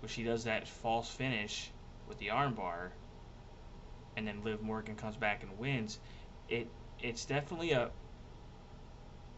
when 0.00 0.08
she 0.08 0.24
does 0.24 0.44
that 0.44 0.66
false 0.68 1.10
finish 1.10 1.70
with 2.08 2.18
the 2.18 2.28
armbar, 2.28 2.90
and 4.16 4.26
then 4.26 4.42
Liv 4.44 4.62
Morgan 4.62 4.96
comes 4.96 5.16
back 5.16 5.42
and 5.42 5.58
wins, 5.58 5.98
it 6.48 6.68
it's 7.00 7.24
definitely 7.24 7.72
a 7.72 7.90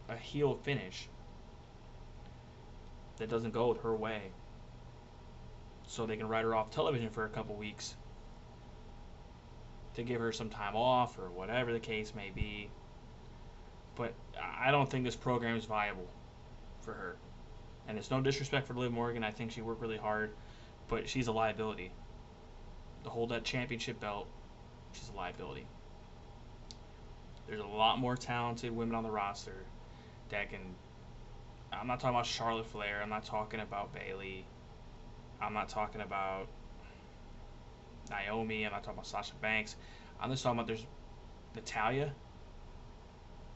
a 0.07 0.15
heel 0.15 0.55
finish 0.55 1.07
that 3.17 3.29
doesn't 3.29 3.51
go 3.51 3.73
her 3.75 3.95
way. 3.95 4.31
So 5.87 6.05
they 6.05 6.17
can 6.17 6.27
write 6.27 6.43
her 6.43 6.55
off 6.55 6.71
television 6.71 7.09
for 7.09 7.25
a 7.25 7.29
couple 7.29 7.55
weeks 7.55 7.95
to 9.95 10.03
give 10.03 10.21
her 10.21 10.31
some 10.31 10.49
time 10.49 10.75
off 10.75 11.17
or 11.19 11.29
whatever 11.29 11.73
the 11.73 11.79
case 11.79 12.13
may 12.15 12.29
be. 12.29 12.69
But 13.95 14.13
I 14.41 14.71
don't 14.71 14.89
think 14.89 15.05
this 15.05 15.15
program 15.15 15.55
is 15.57 15.65
viable 15.65 16.07
for 16.81 16.93
her. 16.93 17.17
And 17.87 17.97
it's 17.97 18.11
no 18.11 18.21
disrespect 18.21 18.67
for 18.67 18.73
Liv 18.73 18.91
Morgan. 18.91 19.23
I 19.23 19.31
think 19.31 19.51
she 19.51 19.61
worked 19.61 19.81
really 19.81 19.97
hard, 19.97 20.31
but 20.87 21.09
she's 21.09 21.27
a 21.27 21.31
liability. 21.31 21.91
To 23.03 23.09
hold 23.09 23.29
that 23.29 23.43
championship 23.43 23.99
belt, 23.99 24.27
she's 24.93 25.09
a 25.09 25.17
liability. 25.17 25.65
There's 27.47 27.61
a 27.61 27.65
lot 27.65 27.97
more 27.97 28.15
talented 28.15 28.75
women 28.75 28.95
on 28.95 29.03
the 29.03 29.09
roster 29.09 29.65
that 30.29 30.49
can. 30.51 30.59
I'm 31.73 31.87
not 31.87 31.99
talking 31.99 32.15
about 32.15 32.25
Charlotte 32.25 32.67
Flair. 32.67 33.01
I'm 33.01 33.09
not 33.09 33.25
talking 33.25 33.59
about 33.59 33.93
Bayley. 33.93 34.45
I'm 35.41 35.53
not 35.53 35.69
talking 35.69 36.01
about 36.01 36.47
Naomi. 38.09 38.65
I'm 38.65 38.71
not 38.71 38.83
talking 38.83 38.97
about 38.97 39.07
Sasha 39.07 39.33
Banks. 39.41 39.75
I'm 40.19 40.29
just 40.29 40.43
talking 40.43 40.59
about 40.59 40.67
there's 40.67 40.85
Natalya. 41.55 42.13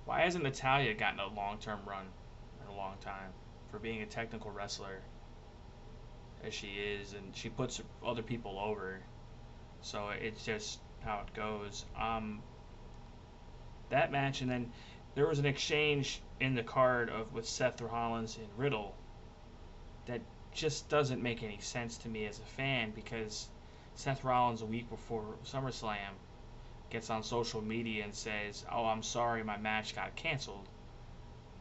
Why 0.06 0.22
hasn't 0.22 0.44
Natalya 0.44 0.94
gotten 0.94 1.20
a 1.20 1.28
long 1.28 1.58
term 1.60 1.80
run 1.86 2.06
in 2.62 2.68
a 2.68 2.76
long 2.76 2.98
time 3.00 3.32
for 3.72 3.80
being 3.80 4.02
a 4.02 4.06
technical 4.06 4.52
wrestler 4.52 5.02
as 6.44 6.54
she 6.54 6.68
is? 6.68 7.14
And 7.14 7.36
she 7.36 7.50
puts 7.50 7.82
other 8.06 8.22
people 8.22 8.60
over. 8.60 9.00
So 9.82 10.10
it's 10.10 10.44
just 10.46 10.80
how 11.04 11.24
it 11.28 11.34
goes. 11.34 11.86
Um, 12.00 12.42
that 13.90 14.12
match, 14.12 14.42
and 14.42 14.50
then 14.50 14.72
there 15.16 15.28
was 15.28 15.40
an 15.40 15.46
exchange 15.46 16.22
in 16.40 16.56
the 16.56 16.64
card 16.64 17.10
of 17.10 17.32
with 17.34 17.48
Seth 17.48 17.82
Rollins 17.82 18.38
and 18.38 18.48
Riddle 18.58 18.96
that 20.06 20.22
just 20.54 20.90
doesn't 20.90 21.22
make 21.22 21.44
any 21.44 21.60
sense 21.60 21.98
to 22.00 22.10
me 22.10 22.26
as 22.26 22.40
a 22.40 22.44
fan 22.44 22.92
because 22.92 23.48
Seth 23.96 24.24
Rollins 24.24 24.62
a 24.62 24.66
week 24.66 24.90
before 24.90 25.36
SummerSlam 25.46 26.16
gets 26.94 27.10
on 27.10 27.24
social 27.24 27.62
media 27.62 28.04
and 28.06 28.14
says, 28.14 28.64
"Oh, 28.72 28.86
I'm 28.86 29.04
sorry, 29.04 29.44
my 29.44 29.58
match 29.58 29.96
got 29.96 30.16
canceled." 30.16 30.70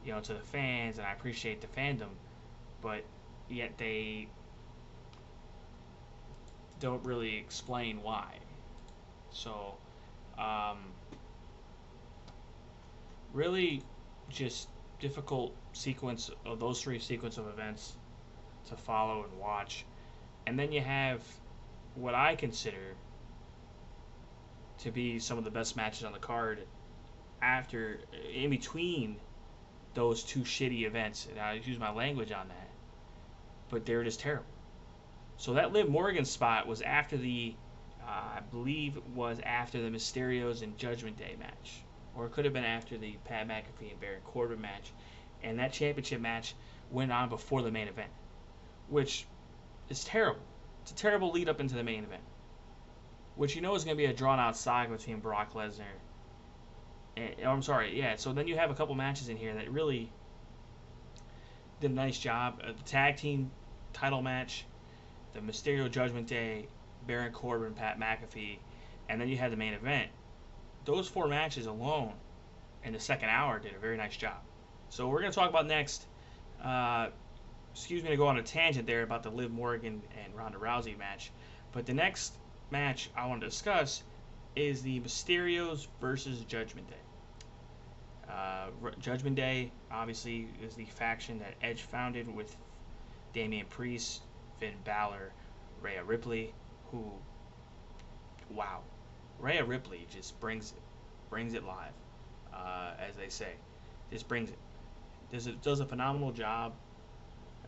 You 0.05 0.13
know, 0.13 0.21
to 0.21 0.35
the 0.35 0.41
fans, 0.41 0.99
and 0.99 1.07
I 1.07 1.13
appreciate 1.13 1.61
the 1.61 1.67
fandom, 1.69 2.11
but 2.83 3.03
yet 3.49 3.79
they 3.79 4.29
don't 6.81 7.05
really 7.05 7.37
explain 7.37 8.03
why. 8.03 8.35
So, 9.31 9.75
um, 10.37 10.79
really, 13.33 13.83
just 14.29 14.69
difficult 14.99 15.55
sequence 15.73 16.31
of 16.45 16.61
those 16.61 16.83
three 16.83 16.99
sequence 16.99 17.39
of 17.39 17.47
events 17.49 17.95
to 18.69 18.77
follow 18.77 19.25
and 19.25 19.41
watch. 19.41 19.87
And 20.47 20.59
then 20.59 20.73
you 20.73 20.81
have 20.81 21.23
what 21.95 22.15
I 22.15 22.35
consider 22.37 22.95
to 24.83 24.91
be 24.91 25.19
some 25.19 25.39
of 25.39 25.45
the 25.45 25.51
best 25.51 25.77
matches 25.77 26.05
on 26.05 26.13
the 26.13 26.19
card 26.19 26.61
after 27.41 27.99
in 28.33 28.51
between 28.51 29.17
those 29.95 30.23
two 30.23 30.41
shitty 30.41 30.87
events. 30.87 31.27
And 31.31 31.41
I 31.41 31.55
use 31.55 31.79
my 31.79 31.93
language 31.93 32.33
on 32.33 32.49
that. 32.49 32.69
But 33.71 33.87
they're 33.87 34.05
just 34.05 34.21
terrible. 34.21 34.47
So 35.37 35.55
that 35.55 35.73
Liv 35.73 35.89
Morgan 35.89 36.25
spot 36.25 36.67
was 36.67 36.83
after 36.83 37.17
the 37.17 37.55
uh, 38.07 38.39
I 38.39 38.41
believe 38.51 38.99
was 39.15 39.39
after 39.45 39.81
the 39.81 39.89
Mysterios 39.89 40.63
and 40.63 40.77
Judgment 40.77 41.17
Day 41.17 41.37
match. 41.39 41.83
Or 42.17 42.27
it 42.27 42.33
could 42.33 42.45
have 42.45 42.55
been 42.55 42.65
after 42.65 42.99
the 42.99 43.17
Pat 43.25 43.49
McAfee 43.49 43.91
and 43.91 44.01
Baron 44.01 44.21
Corbin 44.25 44.61
match. 44.61 44.93
And 45.43 45.59
that 45.59 45.73
championship 45.73 46.21
match 46.21 46.55
went 46.91 47.11
on 47.11 47.29
before 47.29 47.63
the 47.63 47.71
main 47.71 47.89
event 47.89 48.11
which 48.93 49.27
is 49.89 50.05
terrible. 50.05 50.43
It's 50.83 50.93
a 50.93 50.95
terrible 50.95 51.33
lead 51.33 51.49
up 51.49 51.61
into 51.61 51.75
the 51.75 51.83
main 51.83 52.05
event, 52.05 52.23
which 53.37 53.55
you 53.57 53.63
know 53.63 53.75
is 53.75 53.85
going 53.85 53.97
to 53.97 54.03
be 54.03 54.07
a 54.07 54.13
drawn 54.13 54.39
out 54.39 54.57
saga 54.57 54.93
between 54.93 55.21
Brock 55.21 55.55
Lesnar. 55.55 55.85
And, 57.17 57.35
oh, 57.45 57.51
I'm 57.51 57.63
sorry, 57.63 57.99
yeah. 57.99 58.17
So 58.17 58.33
then 58.33 58.47
you 58.47 58.57
have 58.57 58.71
a 58.71 58.75
couple 58.75 58.95
matches 58.95 59.29
in 59.29 59.37
here 59.37 59.55
that 59.55 59.71
really 59.71 60.11
did 61.81 61.91
a 61.91 61.95
nice 61.95 62.19
job. 62.19 62.61
Uh, 62.63 62.73
the 62.73 62.83
tag 62.85 63.17
team 63.17 63.51
title 63.93 64.23
match, 64.23 64.65
the 65.35 65.41
Mysterio 65.41 65.91
Judgment 65.91 66.27
Day, 66.27 66.69
Baron 67.07 67.33
Corbin, 67.33 67.75
Pat 67.75 67.99
McAfee, 67.99 68.59
and 69.09 69.21
then 69.21 69.29
you 69.29 69.37
had 69.37 69.53
the 69.53 69.57
main 69.57 69.75
event. 69.75 70.11
Those 70.85 71.09
four 71.09 71.29
matches 71.29 71.67
alone 71.67 72.13
in 72.85 72.93
the 72.93 73.01
second 73.01 73.29
hour 73.29 73.59
did 73.59 73.75
a 73.75 73.79
very 73.79 73.97
nice 73.97 74.17
job. 74.17 74.39
So 74.89 75.09
we're 75.09 75.21
going 75.21 75.33
to 75.33 75.39
talk 75.39 75.51
about 75.51 75.67
next. 75.67 76.07
Uh, 76.63 77.09
excuse 77.73 78.03
me 78.03 78.11
to 78.11 78.17
go 78.17 78.27
on 78.27 78.39
a 78.39 78.43
tangent 78.43 78.87
there 78.87 79.03
about 79.03 79.23
the 79.23 79.31
Liv 79.31 79.51
Morgan 79.51 80.03
and 80.23 80.35
Ronda 80.37 80.59
Rousey 80.59 80.97
match, 80.99 81.33
but 81.73 81.87
the 81.87 81.95
next 81.95 82.35
match 82.73 83.11
I 83.15 83.27
want 83.27 83.43
to 83.43 83.47
discuss 83.47 84.03
is 84.57 84.83
the 84.83 84.99
Mysterios 85.01 85.87
versus 86.01 86.41
Judgment 86.41 86.89
Day. 86.89 86.97
Uh, 88.29 88.91
Judgment 88.99 89.37
Day 89.37 89.71
obviously 89.93 90.49
is 90.67 90.75
the 90.75 90.87
faction 90.87 91.39
that 91.39 91.55
Edge 91.63 91.83
founded 91.83 92.35
with 92.35 92.57
Damian 93.35 93.67
Priest, 93.67 94.23
Finn 94.59 94.75
Balor, 94.85 95.33
Rhea 95.83 96.03
Ripley, 96.03 96.53
who, 96.91 97.05
wow, 98.51 98.81
Rhea 99.39 99.65
Ripley 99.65 100.07
just 100.11 100.39
brings 100.41 100.73
it, 100.73 100.83
brings 101.31 101.55
it 101.55 101.65
live, 101.65 101.93
uh, 102.55 102.93
as 102.99 103.15
they 103.17 103.29
say, 103.29 103.53
just 104.11 104.27
brings 104.29 104.51
it. 104.51 104.59
Does 105.31 105.47
it 105.47 105.63
does 105.63 105.81
a 105.81 105.87
phenomenal 105.87 106.31
job 106.31 106.75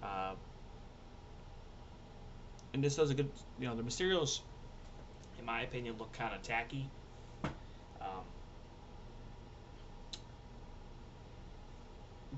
uh, 0.02 0.34
and 2.74 2.82
this 2.82 2.96
does 2.96 3.10
a 3.10 3.14
good, 3.14 3.30
you 3.58 3.66
know, 3.66 3.76
the 3.76 3.82
Mysterios, 3.82 4.40
in 5.44 5.46
my 5.46 5.60
opinion, 5.60 5.96
look 5.98 6.10
kind 6.14 6.34
of 6.34 6.40
tacky. 6.40 6.88
Um, 7.44 8.24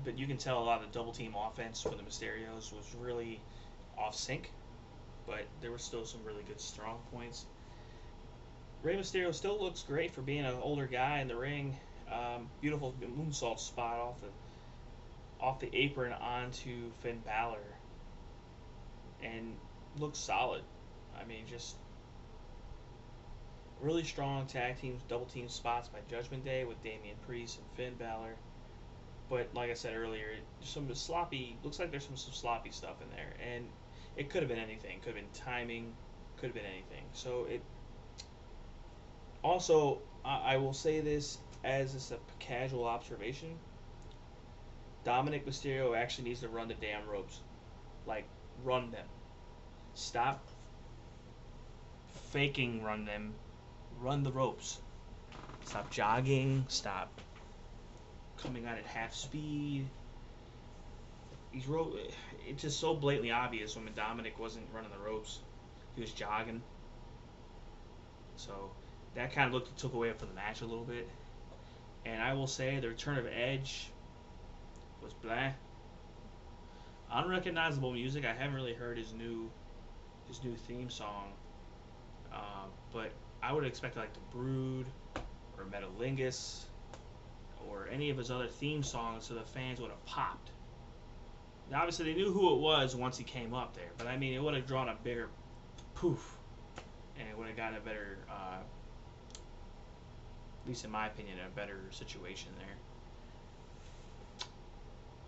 but 0.03 0.17
you 0.17 0.27
can 0.27 0.35
tell 0.35 0.61
a 0.61 0.65
lot 0.65 0.83
of 0.83 0.91
the 0.91 0.99
double 0.99 1.13
team 1.13 1.33
offense 1.33 1.81
for 1.81 1.89
the 1.89 2.03
Mysterios 2.03 2.73
was 2.73 2.95
really 2.99 3.39
off 3.97 4.13
sync, 4.13 4.51
but 5.25 5.45
there 5.61 5.71
were 5.71 5.77
still 5.77 6.03
some 6.03 6.19
really 6.25 6.43
good 6.49 6.59
strong 6.59 6.99
points. 7.13 7.45
Rey 8.83 8.97
Mysterio 8.97 9.33
still 9.33 9.57
looks 9.57 9.83
great 9.83 10.13
for 10.13 10.21
being 10.21 10.43
an 10.43 10.55
older 10.61 10.85
guy 10.85 11.21
in 11.21 11.29
the 11.29 11.35
ring. 11.35 11.77
Um, 12.11 12.49
beautiful 12.61 12.93
moonsault 13.01 13.59
spot 13.59 13.99
off 13.99 14.19
the 14.19 14.27
off 15.39 15.59
the 15.59 15.69
apron 15.73 16.13
onto 16.13 16.91
Finn 17.01 17.21
Balor 17.25 17.63
and 19.23 19.55
looks 19.97 20.19
solid. 20.19 20.63
I 21.19 21.25
mean, 21.25 21.45
just 21.49 21.75
really 23.81 24.03
strong 24.03 24.45
tag 24.45 24.79
teams, 24.79 25.01
double 25.07 25.25
team 25.25 25.49
spots 25.49 25.87
by 25.87 25.99
Judgment 26.09 26.43
Day 26.43 26.63
with 26.65 26.81
Damian 26.83 27.17
Priest 27.25 27.59
and 27.59 27.67
Finn 27.75 27.95
Balor. 27.97 28.35
But 29.29 29.49
like 29.53 29.69
I 29.69 29.73
said 29.73 29.95
earlier, 29.95 30.27
some 30.61 30.93
sloppy. 30.93 31.57
Looks 31.63 31.79
like 31.79 31.91
there's 31.91 32.05
some, 32.05 32.15
some 32.15 32.33
sloppy 32.33 32.71
stuff 32.71 33.01
in 33.01 33.09
there, 33.15 33.33
and 33.45 33.65
it 34.15 34.29
could 34.29 34.41
have 34.41 34.49
been 34.49 34.59
anything. 34.59 34.99
Could 34.99 35.15
have 35.15 35.15
been 35.15 35.33
timing. 35.33 35.93
Could 36.37 36.47
have 36.47 36.55
been 36.55 36.65
anything. 36.65 37.03
So 37.13 37.45
it. 37.49 37.61
Also, 39.43 39.99
I, 40.23 40.53
I 40.53 40.57
will 40.57 40.73
say 40.73 41.01
this 41.01 41.39
as 41.63 41.93
just 41.93 42.11
a 42.11 42.17
casual 42.39 42.85
observation 42.85 43.57
Dominic 45.07 45.45
Mysterio 45.45 45.95
actually 45.97 46.27
needs 46.27 46.41
to 46.41 46.49
run 46.49 46.67
the 46.67 46.73
damn 46.73 47.07
ropes. 47.07 47.39
Like, 48.05 48.25
run 48.65 48.91
them. 48.91 49.05
Stop 49.93 50.45
faking 52.31 52.83
run 52.83 53.05
them. 53.05 53.33
Run 54.01 54.23
the 54.23 54.31
ropes. 54.31 54.79
Stop 55.63 55.91
jogging. 55.91 56.65
Stop 56.67 57.09
coming 58.37 58.65
out 58.65 58.77
at 58.77 58.85
half 58.85 59.13
speed. 59.13 59.87
He's 61.51 61.67
ro- 61.67 61.93
It's 62.47 62.61
just 62.61 62.79
so 62.79 62.93
blatantly 62.95 63.31
obvious 63.31 63.75
when 63.75 63.87
Dominic 63.95 64.39
wasn't 64.39 64.65
running 64.73 64.91
the 64.91 64.99
ropes. 64.99 65.39
He 65.95 66.01
was 66.01 66.11
jogging. 66.13 66.61
So 68.35 68.71
that 69.15 69.33
kind 69.33 69.47
of 69.47 69.53
looked 69.53 69.77
took 69.79 69.93
away 69.93 70.13
from 70.13 70.29
the 70.29 70.35
match 70.35 70.61
a 70.61 70.65
little 70.65 70.85
bit. 70.85 71.09
And 72.05 72.21
I 72.21 72.33
will 72.33 72.47
say 72.47 72.79
the 72.79 72.89
return 72.89 73.17
of 73.17 73.25
Edge 73.25 73.87
was 75.03 75.13
blah. 75.13 75.51
Unrecognizable 77.11 77.93
music. 77.93 78.25
I 78.25 78.33
haven't 78.33 78.55
really 78.55 78.73
heard 78.73 78.97
his 78.97 79.13
new 79.13 79.49
his 80.27 80.43
new 80.43 80.55
theme 80.55 80.89
song. 80.89 81.31
Uh, 82.31 82.65
but 82.93 83.11
I 83.47 83.53
would 83.53 83.63
expect 83.63 83.95
like 83.95 84.13
the 84.13 84.19
Brood 84.29 84.87
or 85.57 85.63
Metalingus 85.63 86.65
or 87.65 87.87
any 87.89 88.09
of 88.09 88.17
his 88.17 88.29
other 88.29 88.47
theme 88.47 88.83
songs 88.83 89.23
so 89.23 89.35
the 89.35 89.41
fans 89.41 89.79
would 89.79 89.89
have 89.89 90.05
popped. 90.05 90.49
Now, 91.71 91.79
obviously, 91.79 92.11
they 92.11 92.19
knew 92.19 92.33
who 92.33 92.53
it 92.53 92.59
was 92.59 92.93
once 92.93 93.17
he 93.17 93.23
came 93.23 93.53
up 93.53 93.73
there, 93.73 93.91
but 93.97 94.05
I 94.05 94.17
mean, 94.17 94.33
it 94.33 94.43
would 94.43 94.53
have 94.53 94.67
drawn 94.67 94.89
a 94.89 94.95
bigger 95.01 95.29
poof, 95.95 96.37
and 97.17 97.29
it 97.29 97.37
would 97.37 97.47
have 97.47 97.55
gotten 97.55 97.77
a 97.77 97.79
better, 97.79 98.17
uh, 98.29 98.57
at 99.31 100.67
least 100.67 100.83
in 100.83 100.91
my 100.91 101.07
opinion, 101.07 101.37
a 101.39 101.49
better 101.55 101.79
situation 101.91 102.51
there. 102.57 104.47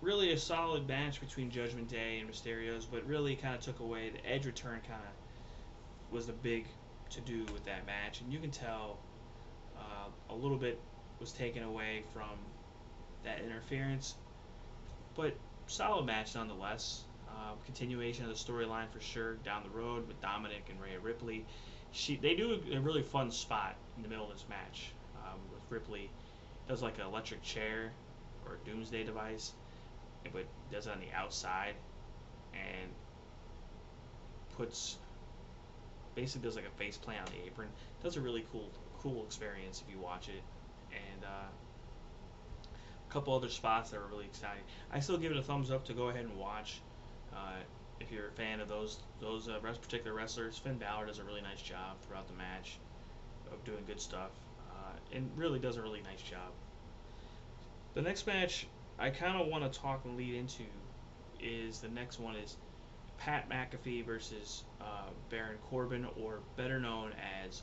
Really, 0.01 0.33
a 0.33 0.37
solid 0.37 0.85
match 0.89 1.21
between 1.21 1.49
Judgment 1.49 1.87
Day 1.87 2.19
and 2.19 2.29
Mysterios, 2.29 2.85
but 2.89 3.05
really 3.05 3.37
kind 3.37 3.55
of 3.55 3.61
took 3.61 3.79
away 3.79 4.09
the 4.09 4.29
Edge 4.29 4.45
return. 4.45 4.81
Kind 4.85 5.01
of 5.03 6.13
was 6.13 6.27
the 6.27 6.33
big 6.33 6.65
to 7.11 7.21
do 7.21 7.45
with 7.53 7.65
that 7.65 7.85
match, 7.85 8.21
and 8.21 8.31
you 8.31 8.39
can 8.39 8.51
tell 8.51 8.97
uh, 9.77 10.09
a 10.29 10.35
little 10.35 10.57
bit 10.57 10.79
was 11.19 11.31
taken 11.31 11.63
away 11.63 12.03
from 12.13 12.29
that 13.23 13.41
interference. 13.41 14.15
But 15.15 15.35
solid 15.67 16.05
match 16.05 16.35
nonetheless. 16.35 17.03
Uh, 17.29 17.53
continuation 17.65 18.25
of 18.25 18.31
the 18.31 18.51
storyline 18.51 18.89
for 18.89 18.99
sure 18.99 19.35
down 19.45 19.63
the 19.63 19.69
road 19.69 20.07
with 20.07 20.19
Dominic 20.21 20.65
and 20.69 20.81
Rhea 20.81 20.99
Ripley. 20.99 21.45
She 21.91 22.15
they 22.15 22.35
do 22.35 22.59
a, 22.73 22.79
really 22.79 23.03
fun 23.03 23.31
spot 23.31 23.75
in 23.95 24.03
the 24.03 24.09
middle 24.09 24.25
of 24.25 24.33
this 24.33 24.45
match 24.49 24.91
um, 25.25 25.39
with 25.51 25.61
Ripley 25.69 26.09
does 26.67 26.81
like 26.81 26.97
an 26.99 27.05
electric 27.05 27.41
chair 27.43 27.91
or 28.45 28.55
a 28.55 28.69
doomsday 28.69 29.03
device, 29.03 29.53
but 30.31 30.45
does 30.71 30.87
it 30.87 30.91
on 30.91 30.99
the 30.99 31.11
outside 31.15 31.73
and 32.53 32.89
puts 34.57 34.97
basically 36.15 36.47
does 36.47 36.55
like 36.55 36.65
a 36.65 36.77
face 36.77 36.97
plant 36.97 37.27
on 37.27 37.33
the 37.33 37.45
apron. 37.45 37.69
Does 38.03 38.17
a 38.17 38.21
really 38.21 38.45
cool 38.51 38.69
cool 39.01 39.23
experience 39.23 39.81
if 39.85 39.93
you 39.93 39.99
watch 39.99 40.27
it 40.27 40.43
and 40.91 41.23
uh, 41.23 41.47
a 43.09 43.13
couple 43.13 43.33
other 43.33 43.49
spots 43.49 43.91
that 43.91 43.99
were 43.99 44.07
really 44.07 44.25
exciting. 44.25 44.63
I 44.91 44.99
still 44.99 45.17
give 45.17 45.31
it 45.31 45.37
a 45.37 45.41
thumbs 45.41 45.71
up 45.71 45.85
to 45.85 45.93
go 45.93 46.09
ahead 46.09 46.25
and 46.25 46.37
watch. 46.37 46.81
Uh, 47.33 47.55
if 47.99 48.11
you're 48.11 48.27
a 48.27 48.31
fan 48.31 48.59
of 48.59 48.67
those 48.67 48.99
those 49.19 49.49
uh, 49.49 49.59
particular 49.59 50.15
wrestlers, 50.15 50.57
Finn 50.57 50.77
Balor 50.77 51.07
does 51.07 51.19
a 51.19 51.23
really 51.23 51.41
nice 51.41 51.61
job 51.61 51.99
throughout 52.01 52.27
the 52.27 52.33
match 52.33 52.77
of 53.51 53.63
doing 53.65 53.83
good 53.87 53.99
stuff, 53.99 54.31
uh, 54.71 54.93
and 55.13 55.29
really 55.35 55.59
does 55.59 55.77
a 55.77 55.81
really 55.81 56.01
nice 56.01 56.21
job. 56.21 56.51
The 57.95 58.01
next 58.01 58.27
match 58.27 58.67
I 58.97 59.09
kind 59.09 59.39
of 59.41 59.47
want 59.47 59.71
to 59.71 59.79
talk 59.79 60.05
and 60.05 60.17
lead 60.17 60.35
into 60.35 60.63
is 61.41 61.79
the 61.79 61.89
next 61.89 62.19
one 62.19 62.35
is 62.35 62.57
Pat 63.19 63.49
McAfee 63.49 64.05
versus 64.05 64.63
uh, 64.81 65.09
Baron 65.29 65.57
Corbin, 65.69 66.07
or 66.19 66.39
better 66.55 66.79
known 66.79 67.11
as 67.45 67.61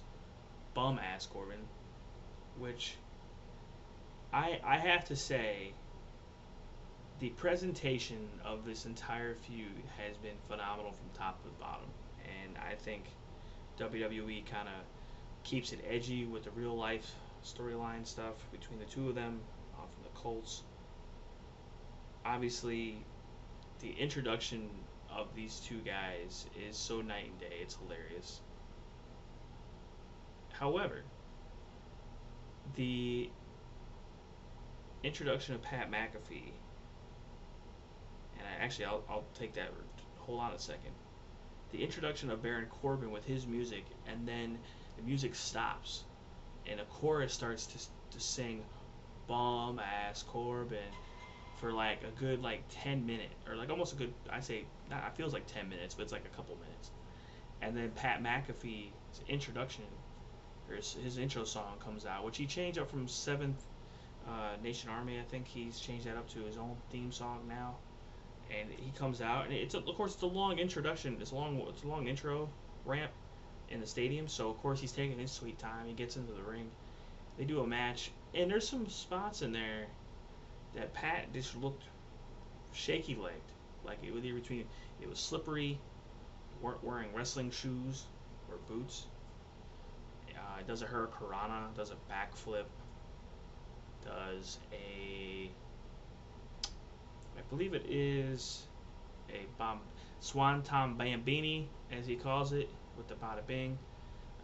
Bum 0.75 0.99
Ass 0.99 1.27
Corbin, 1.27 1.59
which 2.59 2.97
I 4.33 4.61
I 4.63 4.77
have 4.77 5.07
to 5.07 5.17
say 5.17 5.73
the 7.19 7.31
presentation 7.31 8.29
of 8.45 8.67
this 8.67 8.85
entire 8.85 9.35
feud 9.35 9.83
has 9.97 10.17
been 10.19 10.37
phenomenal 10.49 10.93
from 10.93 11.09
top 11.19 11.43
to 11.43 11.49
bottom, 11.59 11.89
and 12.25 12.59
I 12.59 12.75
think 12.75 13.05
WWE 13.79 14.45
kind 14.47 14.69
of 14.69 14.85
keeps 15.43 15.73
it 15.73 15.83
edgy 15.89 16.27
with 16.27 16.45
the 16.45 16.51
real 16.51 16.77
life 16.77 17.11
storyline 17.43 18.07
stuff 18.07 18.35
between 18.53 18.79
the 18.79 18.85
two 18.85 19.09
of 19.09 19.15
them 19.15 19.41
uh, 19.75 19.87
from 19.87 20.03
the 20.03 20.19
Colts. 20.21 20.63
Obviously, 22.27 22.99
the 23.81 23.93
introduction 23.93 24.69
of 25.17 25.35
these 25.35 25.61
two 25.61 25.79
guys 25.79 26.47
is 26.69 26.77
so 26.77 27.01
night 27.01 27.27
and 27.27 27.41
day. 27.41 27.57
It's 27.63 27.77
hilarious. 27.77 28.41
However, 30.53 31.03
the 32.75 33.31
introduction 35.03 35.55
of 35.55 35.63
Pat 35.63 35.91
McAfee, 35.91 36.53
and 38.39 38.47
I, 38.47 38.65
actually 38.65 38.87
I'll, 38.87 39.03
I'll 39.09 39.25
take 39.39 39.55
that. 39.55 39.71
Hold 40.19 40.41
on 40.41 40.53
a 40.53 40.59
second. 40.59 40.93
The 41.73 41.83
introduction 41.83 42.31
of 42.31 42.43
Baron 42.43 42.67
Corbin 42.67 43.11
with 43.11 43.25
his 43.25 43.47
music, 43.47 43.85
and 44.07 44.27
then 44.27 44.59
the 44.97 45.03
music 45.03 45.35
stops, 45.35 46.05
and 46.67 46.81
a 46.81 46.85
chorus 46.85 47.33
starts 47.33 47.67
to 47.67 47.79
to 48.13 48.21
sing, 48.21 48.65
"Bomb 49.27 49.79
ass 49.79 50.23
Corbin," 50.23 50.79
for 51.57 51.73
like 51.73 52.03
a 52.03 52.21
good 52.21 52.43
like 52.43 52.63
ten 52.71 53.07
minute 53.07 53.31
or 53.49 53.57
like 53.57 53.71
almost 53.71 53.93
a 53.93 53.97
good 53.97 54.13
I 54.31 54.41
say 54.41 54.65
not 54.91 55.05
it 55.07 55.17
feels 55.17 55.33
like 55.33 55.47
ten 55.47 55.69
minutes, 55.69 55.95
but 55.95 56.03
it's 56.05 56.13
like 56.13 56.25
a 56.25 56.37
couple 56.37 56.57
minutes, 56.57 56.91
and 57.63 57.77
then 57.77 57.91
Pat 57.91 58.23
McAfee's 58.23 59.21
introduction 59.29 59.85
or 60.69 60.77
his, 60.77 60.97
his 61.03 61.19
intro 61.19 61.45
song 61.45 61.75
comes 61.85 62.07
out, 62.07 62.25
which 62.25 62.37
he 62.37 62.47
changed 62.47 62.79
up 62.79 62.91
from 62.91 63.09
Seventh 63.09 63.63
uh, 64.29 64.57
Nation 64.63 64.91
Army. 64.91 65.19
I 65.19 65.23
think 65.23 65.47
he's 65.47 65.79
changed 65.79 66.07
that 66.07 66.17
up 66.17 66.29
to 66.31 66.41
his 66.41 66.57
own 66.57 66.77
theme 66.91 67.13
song 67.13 67.41
now. 67.49 67.77
And 68.51 68.69
he 68.71 68.93
comes 68.97 69.21
out, 69.21 69.47
and 69.47 69.55
it's 69.55 69.75
a, 69.75 69.79
of 69.79 69.97
course 69.97 70.15
it's 70.15 70.23
a 70.23 70.27
long 70.27 70.59
introduction. 70.59 71.17
It's 71.21 71.33
a 71.33 71.35
long 71.35 71.61
it's 71.69 71.83
a 71.83 71.89
long 71.89 72.07
intro 72.07 72.49
ramp 72.85 73.11
in 73.71 73.81
the 73.81 73.87
stadium. 73.87 74.29
So 74.29 74.51
of 74.51 74.59
course 74.59 74.81
he's 74.81 74.93
taking 74.93 75.19
his 75.19 75.33
sweet 75.33 75.59
time. 75.59 75.87
He 75.87 75.95
gets 75.95 76.17
into 76.17 76.33
the 76.33 76.43
ring. 76.43 76.71
They 77.39 77.45
do 77.45 77.61
a 77.61 77.67
match, 77.67 78.13
and 78.35 78.51
there's 78.51 78.69
some 78.69 78.89
spots 78.89 79.43
in 79.43 79.53
there 79.53 79.87
that 80.77 80.93
Pat 80.95 81.33
just 81.33 81.57
looked 81.57 81.85
shaky 82.73 83.17
legged, 83.17 83.41
like 83.85 83.99
it 84.03 84.13
was 84.13 84.23
between 84.23 84.65
it 85.01 85.09
was 85.09 85.19
slippery, 85.19 85.79
weren't 86.61 86.83
wearing 86.85 87.09
wrestling 87.15 87.51
shoes 87.51 88.05
or 88.49 88.57
boots. 88.69 89.07
Uh, 90.31 90.63
does 90.67 90.83
a 90.83 90.87
hurricanrana, 90.87 91.75
does 91.75 91.91
a 91.91 91.97
backflip, 92.13 92.67
does 94.05 94.59
a, 94.73 95.51
I 97.37 97.41
believe 97.51 97.75
it 97.75 97.87
is 97.89 98.63
a 99.31 99.47
bomb, 99.59 99.81
Swanton 100.21 100.97
Bambini, 100.97 101.69
as 101.91 102.07
he 102.07 102.17
calls 102.17 102.53
it, 102.53 102.69
with 102.97 103.09
the 103.09 103.15
bada 103.15 103.47
bing. 103.47 103.79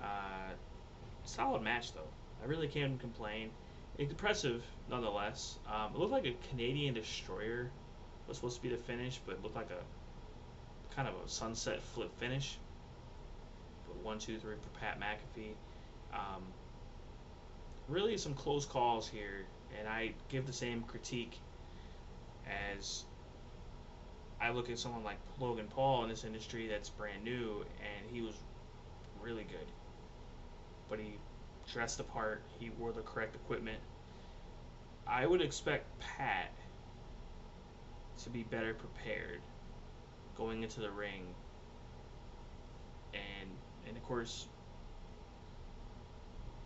Uh, 0.03 0.53
solid 1.25 1.63
match 1.63 1.93
though. 1.93 2.01
I 2.43 2.47
really 2.47 2.69
can't 2.69 2.99
complain. 2.99 3.51
Impressive 3.99 4.65
nonetheless. 4.91 5.59
Um, 5.67 5.95
it 5.95 5.99
looked 5.99 6.13
like 6.13 6.27
a 6.27 6.35
Canadian 6.49 6.95
destroyer 6.95 7.71
was 8.27 8.37
supposed 8.37 8.57
to 8.57 8.63
be 8.63 8.69
the 8.69 8.77
finish, 8.77 9.21
but 9.27 9.43
looked 9.43 9.57
like 9.57 9.71
a 9.71 10.95
kind 10.95 11.09
of 11.09 11.15
a 11.15 11.29
sunset 11.29 11.83
flip 11.83 12.11
finish. 12.19 12.59
But 13.87 13.97
one, 14.05 14.19
two, 14.19 14.39
three 14.39 14.55
for 14.55 14.81
Pat 14.81 14.99
McAfee. 15.01 15.53
Um, 16.13 16.43
really 17.89 18.17
some 18.17 18.35
close 18.35 18.65
calls 18.65 19.09
here, 19.09 19.45
and 19.79 19.89
I 19.89 20.13
give 20.29 20.47
the 20.47 20.53
same 20.53 20.83
critique 20.83 21.39
as 22.79 23.05
I 24.41 24.51
look 24.51 24.71
at 24.71 24.79
someone 24.79 25.05
like 25.05 25.19
Logan 25.39 25.69
Paul 25.69 26.05
in 26.05 26.09
this 26.09 26.25
industry 26.25 26.67
that's 26.67 26.91
brand 26.91 27.25
new, 27.25 27.65
and 27.81 28.15
he 28.15 28.23
was 28.23 28.35
really 29.23 29.45
good. 29.45 29.67
But 30.89 30.99
he 30.99 31.15
dressed 31.73 31.99
the 31.99 32.05
part, 32.05 32.43
he 32.59 32.71
wore 32.79 32.93
the 32.93 33.01
correct 33.01 33.35
equipment. 33.35 33.79
I 35.07 35.27
would 35.27 35.41
expect 35.41 35.87
Pat 35.99 36.53
to 38.23 38.31
be 38.31 38.43
better 38.43 38.75
prepared 38.75 39.41
going 40.37 40.63
into 40.63 40.81
the 40.81 40.91
ring. 40.91 41.27
And 43.15 43.51
and 43.87 43.97
of 43.97 44.03
course, 44.05 44.47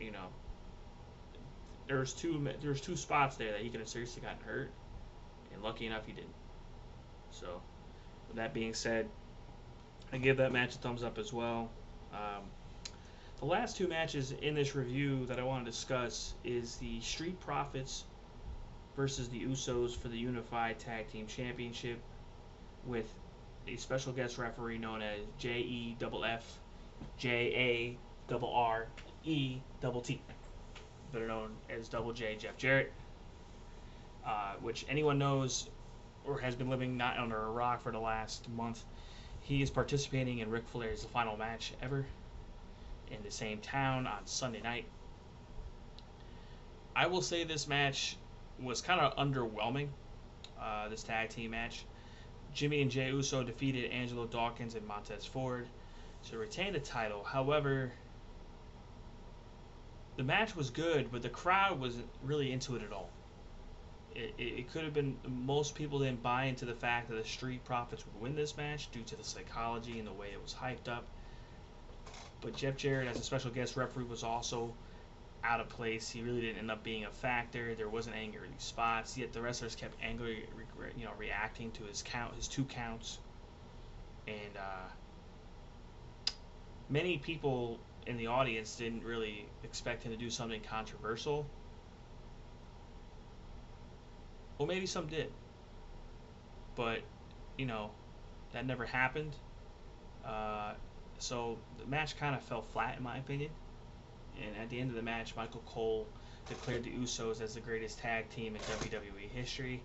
you 0.01 0.11
know, 0.11 0.27
there's 1.89 2.13
two 2.13 2.49
there's 2.61 2.81
two 2.81 2.97
spots 2.97 3.37
there 3.37 3.53
that 3.53 3.61
he 3.61 3.71
could 3.71 3.81
have 3.81 3.89
seriously 3.89 4.23
gotten 4.23 4.43
hurt, 4.45 4.71
and 5.53 5.63
lucky 5.63 5.87
enough 5.87 6.07
he 6.07 6.13
didn't. 6.13 6.35
So, 7.31 7.61
with 8.29 8.37
that 8.37 8.55
being 8.55 8.75
said, 8.75 9.09
I 10.13 10.19
give 10.19 10.37
that 10.39 10.53
match 10.53 10.75
a 10.75 10.79
thumbs 10.79 11.03
up 11.03 11.19
as 11.19 11.33
well. 11.33 11.71
Um, 12.13 12.45
the 13.39 13.45
last 13.45 13.77
two 13.77 13.87
matches 13.87 14.33
in 14.33 14.55
this 14.55 14.75
review 14.75 15.27
that 15.27 15.39
I 15.39 15.43
want 15.43 15.65
to 15.65 15.71
discuss 15.71 16.35
is 16.43 16.77
the 16.77 17.01
Street 17.01 17.39
Profits 17.41 18.05
versus 18.97 19.29
the 19.29 19.41
Usos 19.45 19.95
for 19.95 20.09
the 20.09 20.17
Unified 20.17 20.79
Tag 20.79 21.11
Team 21.13 21.27
Championship 21.27 21.99
with 22.87 23.13
a 23.69 23.77
special 23.77 24.13
guest 24.13 24.39
referee 24.39 24.79
known 24.79 25.03
as 25.03 25.21
J 25.39 25.59
E 25.61 25.97
double 25.99 26.25
F 26.25 26.59
J 27.19 27.29
A 27.55 27.99
double 28.31 28.51
R 28.55 28.87
E 29.25 29.59
double 29.83 30.01
T, 30.01 30.23
better 31.13 31.29
known 31.29 31.51
as 31.69 31.89
Double 31.89 32.15
J 32.15 32.37
Jeff 32.37 32.57
Jarrett, 32.57 32.91
uh, 34.27 34.55
which 34.63 34.87
anyone 34.89 35.19
knows 35.19 35.69
or 36.25 36.39
has 36.39 36.55
been 36.55 36.71
living 36.71 36.97
not 36.97 37.19
under 37.19 37.37
a 37.37 37.51
rock 37.51 37.83
for 37.83 37.93
the 37.93 37.99
last 37.99 38.49
month. 38.49 38.83
He 39.43 39.61
is 39.61 39.71
participating 39.71 40.39
in 40.39 40.51
Ric 40.51 40.67
Flair's 40.69 41.05
final 41.05 41.37
match 41.37 41.75
ever 41.83 42.07
in 43.11 43.23
the 43.23 43.31
same 43.31 43.59
town 43.59 44.07
on 44.07 44.27
Sunday 44.27 44.61
night. 44.61 44.87
I 46.95 47.07
will 47.07 47.23
say 47.23 47.45
this 47.45 47.69
match 47.69 48.17
was 48.61 48.81
kind 48.81 49.01
of 49.01 49.17
underwhelming. 49.17 49.89
Uh, 50.61 50.89
this 50.89 51.03
tag 51.03 51.29
team 51.29 51.51
match. 51.51 51.85
Jimmy 52.55 52.81
and 52.81 52.91
Jey 52.91 53.09
Uso 53.09 53.45
defeated 53.45 53.91
Angelo 53.91 54.25
Dawkins 54.25 54.75
and 54.75 54.87
Montez 54.87 55.27
Ford 55.27 55.69
to 56.31 56.39
retain 56.39 56.73
the 56.73 56.81
title. 56.81 57.23
However, 57.23 57.93
the 60.17 60.23
match 60.23 60.57
was 60.57 60.71
good, 60.71 61.13
but 61.13 61.23
the 61.23 61.29
crowd 61.29 61.79
wasn't 61.79 62.09
really 62.25 62.51
into 62.51 62.77
it 62.77 62.83
at 62.83 62.93
all. 62.93 63.11
It, 64.15 64.35
it, 64.39 64.43
it 64.43 64.73
could 64.73 64.85
have 64.85 64.95
been 64.95 65.19
most 65.29 65.75
people 65.75 65.99
didn't 65.99 66.23
buy 66.23 66.45
into 66.45 66.65
the 66.65 66.75
fact 66.75 67.11
that 67.11 67.23
the 67.23 67.29
Street 67.29 67.63
Profits 67.65 68.05
would 68.07 68.23
win 68.23 68.35
this 68.35 68.57
match 68.57 68.91
due 68.91 69.03
to 69.03 69.17
the 69.17 69.25
psychology 69.25 69.99
and 69.99 70.09
the 70.09 70.13
way 70.13 70.29
it 70.33 70.43
was 70.43 70.55
hyped 70.55 70.89
up. 70.89 71.05
But 72.41 72.57
Jeff 72.57 72.77
Jarrett, 72.77 73.09
as 73.09 73.19
a 73.19 73.23
special 73.23 73.51
guest 73.51 73.77
referee, 73.77 74.05
was 74.05 74.23
also 74.23 74.75
out 75.43 75.61
of 75.61 75.69
place. 75.69 76.11
He 76.11 76.23
really 76.23 76.41
didn't 76.41 76.59
end 76.59 76.71
up 76.71 76.83
being 76.83 77.05
a 77.05 77.11
factor. 77.11 77.75
There 77.75 77.89
wasn't 77.89 78.17
any 78.17 78.33
early 78.37 78.49
spots. 78.59 79.17
Yet 79.17 79.33
the 79.33 79.41
wrestlers 79.41 79.75
kept 79.75 79.95
angry, 80.03 80.49
you 80.97 81.05
know, 81.05 81.13
reacting 81.19 81.71
to 81.73 81.85
his 81.85 82.03
count, 82.03 82.35
his 82.35 82.49
two 82.49 82.65
counts, 82.65 83.19
and 84.27 84.57
uh, 84.57 86.33
many 86.89 87.19
people 87.19 87.79
in 88.07 88.17
the 88.17 88.27
audience 88.27 88.77
didn't 88.77 89.05
really 89.05 89.47
expect 89.65 90.03
him 90.03 90.13
to 90.13 90.19
do 90.19 90.31
something 90.31 90.61
controversial. 90.63 91.47
Well, 94.59 94.67
maybe 94.67 94.87
some 94.87 95.07
did, 95.07 95.31
but 96.77 97.01
you 97.59 97.67
know, 97.67 97.91
that 98.53 98.67
never 98.67 98.87
happened. 98.87 99.35
Uh, 100.25 100.73
so 101.19 101.59
the 101.79 101.87
match 101.87 102.19
kind 102.19 102.35
of 102.35 102.43
fell 102.43 102.63
flat, 102.63 102.97
in 102.99 103.03
my 103.03 103.19
opinion. 103.19 103.51
And 104.43 104.57
at 104.63 104.69
the 104.69 104.81
end 104.81 104.91
of 104.91 104.97
the 104.97 105.03
match, 105.03 105.35
Michael 105.37 105.63
Cole 105.67 106.07
declared 106.49 106.85
the 106.85 106.91
Usos 106.91 107.41
as 107.41 107.55
the 107.55 107.61
greatest 107.61 107.99
tag 107.99 108.29
team 108.31 108.55
in 108.55 108.61
WWE 108.63 109.29
history. 109.35 109.83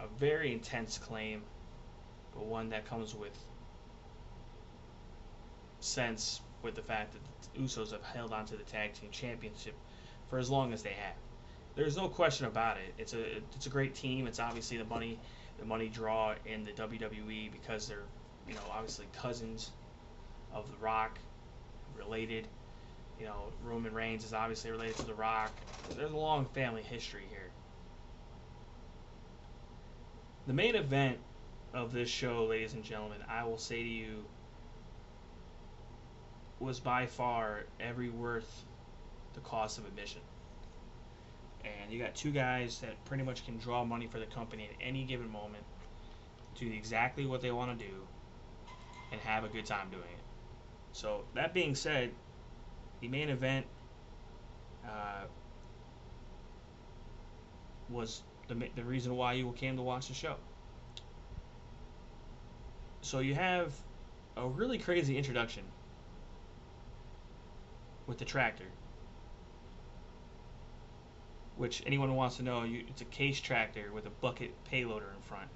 A 0.00 0.06
very 0.18 0.52
intense 0.52 0.98
claim, 0.98 1.42
but 2.34 2.44
one 2.44 2.70
that 2.70 2.86
comes 2.86 3.14
with 3.14 3.36
sense 5.80 6.40
with 6.62 6.74
the 6.74 6.82
fact 6.82 7.12
that 7.12 7.20
the 7.54 7.60
Usos 7.60 7.92
have 7.92 8.02
held 8.02 8.32
on 8.32 8.46
to 8.46 8.56
the 8.56 8.62
tag 8.64 8.94
team 8.94 9.10
championship 9.10 9.74
for 10.30 10.38
as 10.38 10.50
long 10.50 10.72
as 10.72 10.82
they 10.82 10.92
have. 10.92 11.14
There's 11.74 11.96
no 11.96 12.08
question 12.08 12.46
about 12.46 12.76
it. 12.76 12.94
It's 12.98 13.14
a 13.14 13.36
it's 13.56 13.66
a 13.66 13.70
great 13.70 13.94
team. 13.94 14.26
It's 14.26 14.40
obviously 14.40 14.76
the 14.76 14.84
money 14.84 15.18
the 15.58 15.64
money 15.64 15.88
draw 15.88 16.34
in 16.44 16.64
the 16.64 16.72
WWE 16.72 17.50
because 17.52 17.88
they're 17.88 18.04
you 18.48 18.54
know 18.54 18.60
obviously 18.70 19.06
cousins 19.12 19.70
of 20.54 20.70
The 20.70 20.76
Rock, 20.78 21.18
related. 21.96 22.48
You 23.18 23.26
know, 23.26 23.52
Roman 23.64 23.94
Reigns 23.94 24.24
is 24.24 24.32
obviously 24.32 24.70
related 24.70 24.96
to 24.96 25.06
The 25.06 25.14
Rock. 25.14 25.52
There's 25.96 26.12
a 26.12 26.16
long 26.16 26.46
family 26.46 26.82
history 26.82 27.24
here. 27.28 27.50
The 30.46 30.52
main 30.52 30.74
event 30.74 31.18
of 31.72 31.92
this 31.92 32.08
show, 32.08 32.46
ladies 32.46 32.74
and 32.74 32.82
gentlemen, 32.82 33.18
I 33.28 33.44
will 33.44 33.58
say 33.58 33.82
to 33.82 33.88
you, 33.88 34.24
was 36.58 36.80
by 36.80 37.06
far 37.06 37.64
every 37.80 38.10
worth 38.10 38.64
the 39.34 39.40
cost 39.40 39.78
of 39.78 39.86
admission. 39.86 40.20
And 41.64 41.92
you 41.92 41.98
got 41.98 42.14
two 42.14 42.32
guys 42.32 42.80
that 42.80 43.04
pretty 43.04 43.22
much 43.22 43.44
can 43.44 43.58
draw 43.58 43.84
money 43.84 44.06
for 44.06 44.18
the 44.18 44.26
company 44.26 44.68
at 44.68 44.86
any 44.86 45.04
given 45.04 45.30
moment, 45.30 45.64
do 46.56 46.66
exactly 46.66 47.24
what 47.24 47.40
they 47.40 47.52
want 47.52 47.78
to 47.78 47.84
do, 47.84 47.94
and 49.12 49.20
have 49.20 49.44
a 49.44 49.48
good 49.48 49.66
time 49.66 49.88
doing 49.90 50.02
it. 50.02 50.21
So 50.92 51.24
that 51.34 51.54
being 51.54 51.74
said, 51.74 52.10
the 53.00 53.08
main 53.08 53.30
event 53.30 53.66
uh, 54.86 55.24
was 57.88 58.22
the 58.48 58.68
the 58.76 58.84
reason 58.84 59.16
why 59.16 59.34
you 59.34 59.52
came 59.52 59.76
to 59.76 59.82
watch 59.82 60.08
the 60.08 60.14
show. 60.14 60.36
So 63.00 63.18
you 63.18 63.34
have 63.34 63.74
a 64.36 64.46
really 64.46 64.78
crazy 64.78 65.18
introduction 65.18 65.64
with 68.06 68.18
the 68.18 68.24
tractor, 68.24 68.66
which 71.56 71.82
anyone 71.86 72.08
who 72.08 72.14
wants 72.14 72.36
to 72.36 72.42
know, 72.42 72.62
you, 72.62 72.84
it's 72.88 73.00
a 73.00 73.06
case 73.06 73.40
tractor 73.40 73.90
with 73.92 74.06
a 74.06 74.10
bucket 74.20 74.52
payloader 74.70 75.14
in 75.14 75.22
front. 75.22 75.48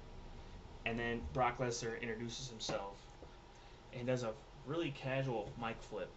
And 0.85 0.99
then 0.99 1.21
Brock 1.33 1.59
Lesnar 1.59 2.01
introduces 2.01 2.49
himself 2.49 2.97
and 3.93 4.07
does 4.07 4.23
a 4.23 4.33
really 4.67 4.91
casual 4.91 5.49
mic 5.59 5.81
flip 5.81 6.09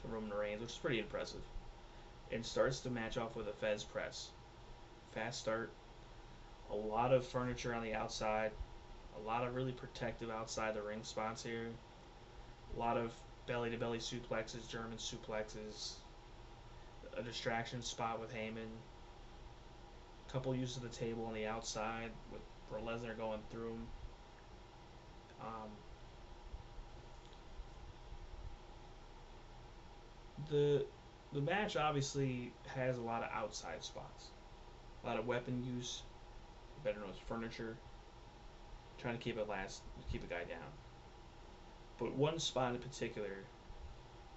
to 0.00 0.08
Roman 0.08 0.32
Reigns, 0.32 0.60
which 0.60 0.70
is 0.70 0.78
pretty 0.78 0.98
impressive. 0.98 1.42
And 2.32 2.44
starts 2.44 2.80
the 2.80 2.90
match 2.90 3.16
off 3.18 3.36
with 3.36 3.46
a 3.46 3.52
Fez 3.52 3.84
press. 3.84 4.30
Fast 5.14 5.38
start. 5.38 5.70
A 6.70 6.74
lot 6.74 7.12
of 7.12 7.24
furniture 7.24 7.74
on 7.74 7.84
the 7.84 7.94
outside. 7.94 8.50
A 9.16 9.20
lot 9.26 9.46
of 9.46 9.54
really 9.54 9.72
protective 9.72 10.30
outside 10.30 10.74
the 10.74 10.82
ring 10.82 11.04
spots 11.04 11.42
here. 11.42 11.68
A 12.74 12.78
lot 12.78 12.96
of 12.96 13.12
belly 13.46 13.70
to 13.70 13.76
belly 13.76 13.98
suplexes, 13.98 14.68
German 14.68 14.98
suplexes. 14.98 15.94
A 17.16 17.22
distraction 17.22 17.82
spot 17.82 18.20
with 18.20 18.34
Heyman. 18.34 18.72
A 20.28 20.32
couple 20.32 20.54
uses 20.54 20.78
of 20.78 20.82
the 20.82 20.88
table 20.88 21.24
on 21.26 21.34
the 21.34 21.46
outside 21.46 22.10
with 22.32 22.42
Lesnar 22.84 23.16
going 23.16 23.40
through 23.50 23.70
him. 23.70 23.86
Um, 25.40 25.70
the 30.50 30.84
the 31.32 31.40
match 31.40 31.76
obviously 31.76 32.52
has 32.74 32.98
a 32.98 33.02
lot 33.02 33.22
of 33.22 33.30
outside 33.32 33.82
spots, 33.82 34.30
a 35.02 35.06
lot 35.06 35.18
of 35.18 35.26
weapon 35.26 35.62
use, 35.76 36.02
better 36.84 37.00
known 37.00 37.10
as 37.10 37.18
furniture. 37.18 37.76
Trying 38.98 39.18
to 39.18 39.22
keep 39.22 39.36
it 39.36 39.48
last, 39.48 39.82
keep 40.10 40.24
a 40.24 40.26
guy 40.26 40.44
down. 40.44 40.72
But 41.98 42.14
one 42.14 42.38
spot 42.38 42.74
in 42.74 42.80
particular 42.80 43.44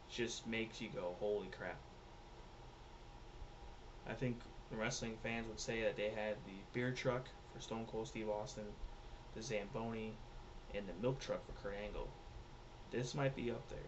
just 0.10 0.46
makes 0.48 0.82
you 0.82 0.90
go, 0.94 1.16
holy 1.20 1.48
crap. 1.48 1.80
I 4.10 4.14
think 4.14 4.42
wrestling 4.72 5.16
fans 5.24 5.48
would 5.48 5.60
say 5.60 5.84
that 5.84 5.96
they 5.96 6.10
had 6.10 6.36
the 6.46 6.58
beer 6.74 6.92
truck 6.92 7.28
for 7.54 7.62
Stone 7.62 7.86
Cold 7.90 8.08
Steve 8.08 8.30
Austin, 8.30 8.66
the 9.36 9.42
Zamboni, 9.42 10.14
and 10.76 10.86
the 10.88 11.02
milk 11.02 11.20
truck 11.20 11.46
for 11.46 11.54
Kurt 11.62 11.78
Angle. 11.82 12.10
This 12.92 13.14
might 13.14 13.36
be 13.36 13.52
up 13.52 13.70
there 13.70 13.80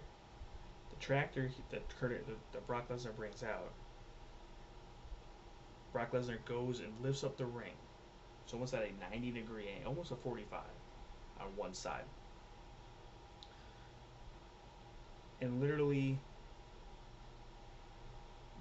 tractor 1.02 1.50
that 1.72 1.84
Kurt, 2.00 2.26
that 2.54 2.68
Brock 2.68 2.88
Lesnar 2.90 3.16
brings 3.16 3.44
out, 3.44 3.74
Brock 5.92 6.12
Lesnar 6.12 6.44
goes 6.46 6.80
and 6.80 6.94
lifts 7.02 7.24
up 7.24 7.38
the 7.38 7.46
ring. 7.46 7.74
So 8.46 8.46
it's 8.46 8.54
almost 8.54 8.74
at 8.74 8.84
a 8.84 9.12
90 9.12 9.32
degree 9.32 9.68
angle, 9.76 9.90
almost 9.90 10.12
a 10.12 10.16
45 10.16 10.62
on 11.40 11.48
one 11.58 11.74
side. 11.74 12.04
And 15.42 15.60
literally 15.60 16.20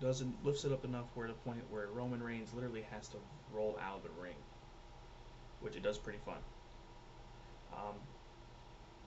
doesn't 0.01 0.45
lifts 0.45 0.65
it 0.65 0.73
up 0.73 0.85
enough 0.85 1.05
where 1.15 1.29
the 1.29 1.35
point 1.35 1.61
where 1.71 1.89
Roman 1.89 2.23
Reigns 2.23 2.55
literally 2.55 2.85
has 2.91 3.09
to 3.09 3.19
roll 3.53 3.79
out 3.83 3.99
of 3.99 4.03
the 4.03 4.21
ring, 4.21 4.37
which 5.61 5.77
it 5.77 5.83
does 5.83 5.99
pretty 5.99 6.19
fun. 6.25 6.39
Um, 7.73 7.95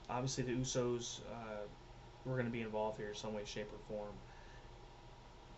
obviously, 0.08 0.44
the 0.44 0.52
Usos 0.52 1.20
uh, 1.32 1.66
were 2.24 2.34
going 2.34 2.46
to 2.46 2.52
be 2.52 2.62
involved 2.62 2.98
here 2.98 3.08
in 3.08 3.14
some 3.14 3.34
way, 3.34 3.42
shape, 3.44 3.70
or 3.72 3.78
form. 3.94 4.14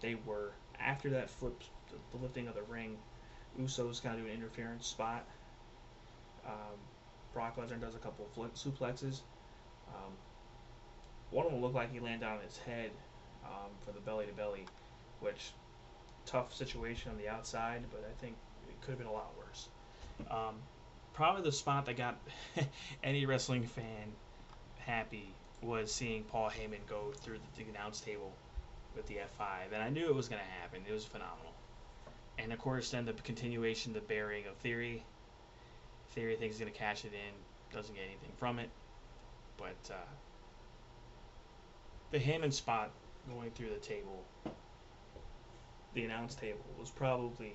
They 0.01 0.17
were. 0.27 0.53
After 0.79 1.09
that 1.11 1.31
flip, 1.31 1.63
the 2.11 2.19
lifting 2.19 2.49
of 2.49 2.55
the 2.55 2.63
ring, 2.63 2.99
Usos 3.59 4.03
kind 4.03 4.19
of 4.19 4.25
do 4.25 4.31
an 4.31 4.37
interference 4.37 4.87
spot. 4.87 5.25
Um, 6.47 6.77
Brock 7.33 7.57
Lesnar 7.57 7.81
does 7.81 7.95
a 7.95 7.99
couple 7.99 8.27
of 8.27 8.55
suplexes. 8.55 9.21
Um, 9.89 10.13
one 11.31 11.47
of 11.47 11.53
them 11.53 11.63
looked 11.63 11.75
like 11.75 11.93
he 11.93 12.01
landed 12.01 12.27
on 12.27 12.41
his 12.41 12.59
head 12.59 12.91
um, 13.45 13.71
for 13.85 13.93
the 13.93 14.01
belly 14.01 14.27
to 14.27 14.33
belly, 14.33 14.67
which 15.21 15.53
tough 16.27 16.55
situation 16.55 17.11
on 17.11 17.19
the 17.19 17.29
outside, 17.29 17.83
but 17.91 18.05
I 18.09 18.21
think 18.21 18.37
it 18.69 18.81
could 18.83 18.91
have 18.91 18.99
been 18.99 19.07
a 19.07 19.13
lot 19.13 19.33
worse. 19.39 19.69
Um, 20.31 20.57
probably 21.15 21.43
the 21.43 21.53
spot 21.53 21.87
that 21.87 21.97
got 21.97 22.19
any 23.03 23.27
wrestling 23.27 23.65
fan 23.65 24.13
happy 24.79 25.31
was 25.63 25.93
seeing 25.93 26.25
Paul 26.25 26.51
Heyman 26.51 26.87
go 26.89 27.13
through 27.13 27.39
the, 27.39 27.65
the 27.65 27.71
announce 27.71 28.01
table 28.01 28.33
with 28.95 29.07
the 29.07 29.17
F5, 29.17 29.73
and 29.73 29.83
I 29.83 29.89
knew 29.91 30.07
it 30.07 30.15
was 30.15 30.29
going 30.29 30.41
to 30.41 30.61
happen. 30.61 30.83
It 30.89 30.93
was 30.93 31.05
phenomenal. 31.05 31.53
and 32.39 32.53
of 32.53 32.59
course, 32.59 32.91
then 32.91 33.05
the 33.05 33.13
continuation, 33.13 33.93
the 33.93 34.01
burying 34.01 34.47
of 34.47 34.57
Theory. 34.57 35.03
Theory 36.11 36.37
thinks 36.37 36.57
he's 36.57 36.65
gonna 36.65 36.77
cash 36.77 37.05
it 37.05 37.13
in, 37.13 37.75
doesn't 37.77 37.95
get 37.95 38.05
anything 38.05 38.31
from 38.39 38.59
it, 38.59 38.71
but 39.59 39.91
uh, 39.91 39.97
the 42.11 42.19
Hammond 42.19 42.55
spot 42.55 42.91
going 43.29 43.51
through 43.51 43.71
the 43.71 43.77
table, 43.77 44.25
the 45.95 46.05
announce 46.05 46.35
table, 46.35 46.65
was 46.79 46.91
probably 46.91 47.55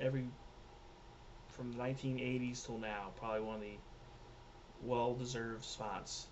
every 0.00 0.24
from 1.48 1.72
the 1.72 1.78
1980s 1.78 2.64
till 2.64 2.78
now, 2.78 3.10
probably 3.18 3.40
one 3.40 3.56
of 3.56 3.62
the 3.62 3.76
well-deserved 4.84 5.64
spots 5.64 6.26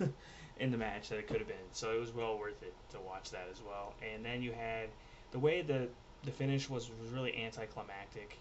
in 0.58 0.70
the 0.70 0.76
match 0.76 1.08
that 1.08 1.18
it 1.18 1.26
could 1.26 1.38
have 1.38 1.48
been. 1.48 1.56
So 1.72 1.92
it 1.92 2.00
was 2.00 2.12
well 2.12 2.38
worth 2.38 2.62
it 2.62 2.74
to 2.92 3.00
watch 3.00 3.30
that 3.30 3.48
as 3.50 3.60
well. 3.62 3.94
And 4.14 4.24
then 4.24 4.42
you 4.42 4.52
had 4.52 4.88
the 5.32 5.38
way 5.38 5.62
the 5.62 5.88
the 6.24 6.30
finish 6.30 6.70
was 6.70 6.90
was 7.02 7.10
really 7.10 7.44
anticlimactic, 7.44 8.36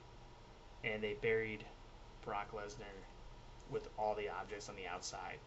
and 0.84 1.04
they 1.04 1.16
buried 1.22 1.66
Brock 2.24 2.52
Lesnar 2.54 2.86
with 3.72 3.88
all 3.98 4.16
the 4.16 4.30
objects 4.30 4.70
on 4.70 4.76
the 4.76 4.88
outside, 4.88 5.38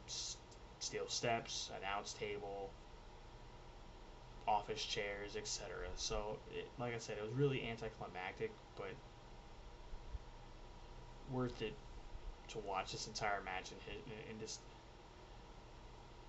steel 0.78 1.08
steps, 1.08 1.70
an 1.70 1.82
announce 1.82 2.12
table, 2.12 2.70
office 4.48 4.84
chairs, 4.84 5.36
etc. 5.36 5.68
So, 5.96 6.36
it, 6.54 6.68
like 6.78 6.94
I 6.94 6.98
said, 6.98 7.16
it 7.18 7.22
was 7.22 7.32
really 7.32 7.66
anticlimactic, 7.68 8.50
but 8.76 8.90
worth 11.32 11.62
it 11.62 11.74
to 12.48 12.58
watch 12.58 12.92
this 12.92 13.06
entire 13.06 13.42
match 13.44 13.70
and 13.72 13.80
hit 13.82 14.00
and 14.30 14.40
just 14.40 14.60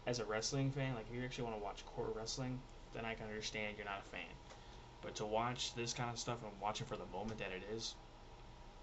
as 0.08 0.20
a 0.20 0.26
wrestling 0.26 0.72
fan, 0.72 0.96
like 0.96 1.06
if 1.10 1.16
you 1.16 1.24
actually 1.24 1.44
want 1.44 1.58
to 1.58 1.64
watch 1.64 1.86
core 1.86 2.08
wrestling, 2.16 2.58
then 2.96 3.04
I 3.04 3.14
can 3.14 3.28
understand 3.28 3.76
you're 3.78 3.86
not 3.86 4.02
a 4.08 4.10
fan. 4.10 4.34
But 5.02 5.16
to 5.16 5.26
watch 5.26 5.76
this 5.76 5.94
kind 5.94 6.10
of 6.10 6.18
stuff 6.18 6.38
and 6.42 6.52
watch 6.62 6.80
it 6.82 6.88
for 6.88 6.96
the 6.96 7.06
moment 7.12 7.40
that 7.40 7.52
it 7.52 7.62
is, 7.76 7.94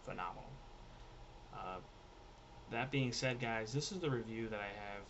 phenomenal. 0.05 0.51
Uh, 1.55 1.79
that 2.71 2.91
being 2.91 3.11
said, 3.11 3.41
guys, 3.41 3.73
this 3.73 3.91
is 3.91 4.01
the 4.01 4.11
review 4.11 4.49
that 4.49 4.61
I 4.61 4.67
have 4.67 5.03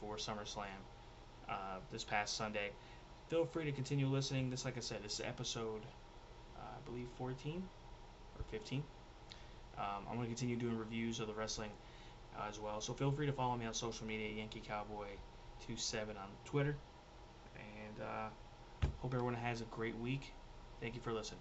for 0.00 0.16
SummerSlam 0.16 0.80
uh, 1.50 1.78
this 1.90 2.04
past 2.04 2.36
Sunday. 2.36 2.70
Feel 3.28 3.44
free 3.44 3.64
to 3.64 3.72
continue 3.72 4.06
listening. 4.06 4.50
This, 4.50 4.64
like 4.64 4.76
I 4.76 4.80
said, 4.80 5.02
this 5.02 5.14
is 5.14 5.26
episode, 5.26 5.82
uh, 6.56 6.60
I 6.60 6.88
believe, 6.88 7.08
14 7.18 7.62
or 8.38 8.44
15. 8.52 8.82
Um, 9.76 9.84
I'm 10.08 10.16
going 10.16 10.20
to 10.20 10.26
continue 10.26 10.56
doing 10.56 10.78
reviews 10.78 11.18
of 11.18 11.26
the 11.26 11.34
wrestling 11.34 11.70
uh, 12.38 12.48
as 12.48 12.60
well. 12.60 12.80
So 12.80 12.92
feel 12.92 13.10
free 13.10 13.26
to 13.26 13.32
follow 13.32 13.56
me 13.56 13.66
on 13.66 13.74
social 13.74 14.06
media, 14.06 14.28
Yankee 14.30 14.62
Cowboy 14.66 15.08
27 15.60 16.16
on 16.16 16.30
Twitter. 16.44 16.76
And 17.54 18.00
uh, 18.00 18.28
hope 18.98 19.14
everyone 19.14 19.34
has 19.34 19.60
a 19.60 19.66
great 19.66 19.96
week. 19.96 20.34
Thank 20.80 20.94
you 20.94 21.00
for 21.00 21.12
listening. 21.12 21.40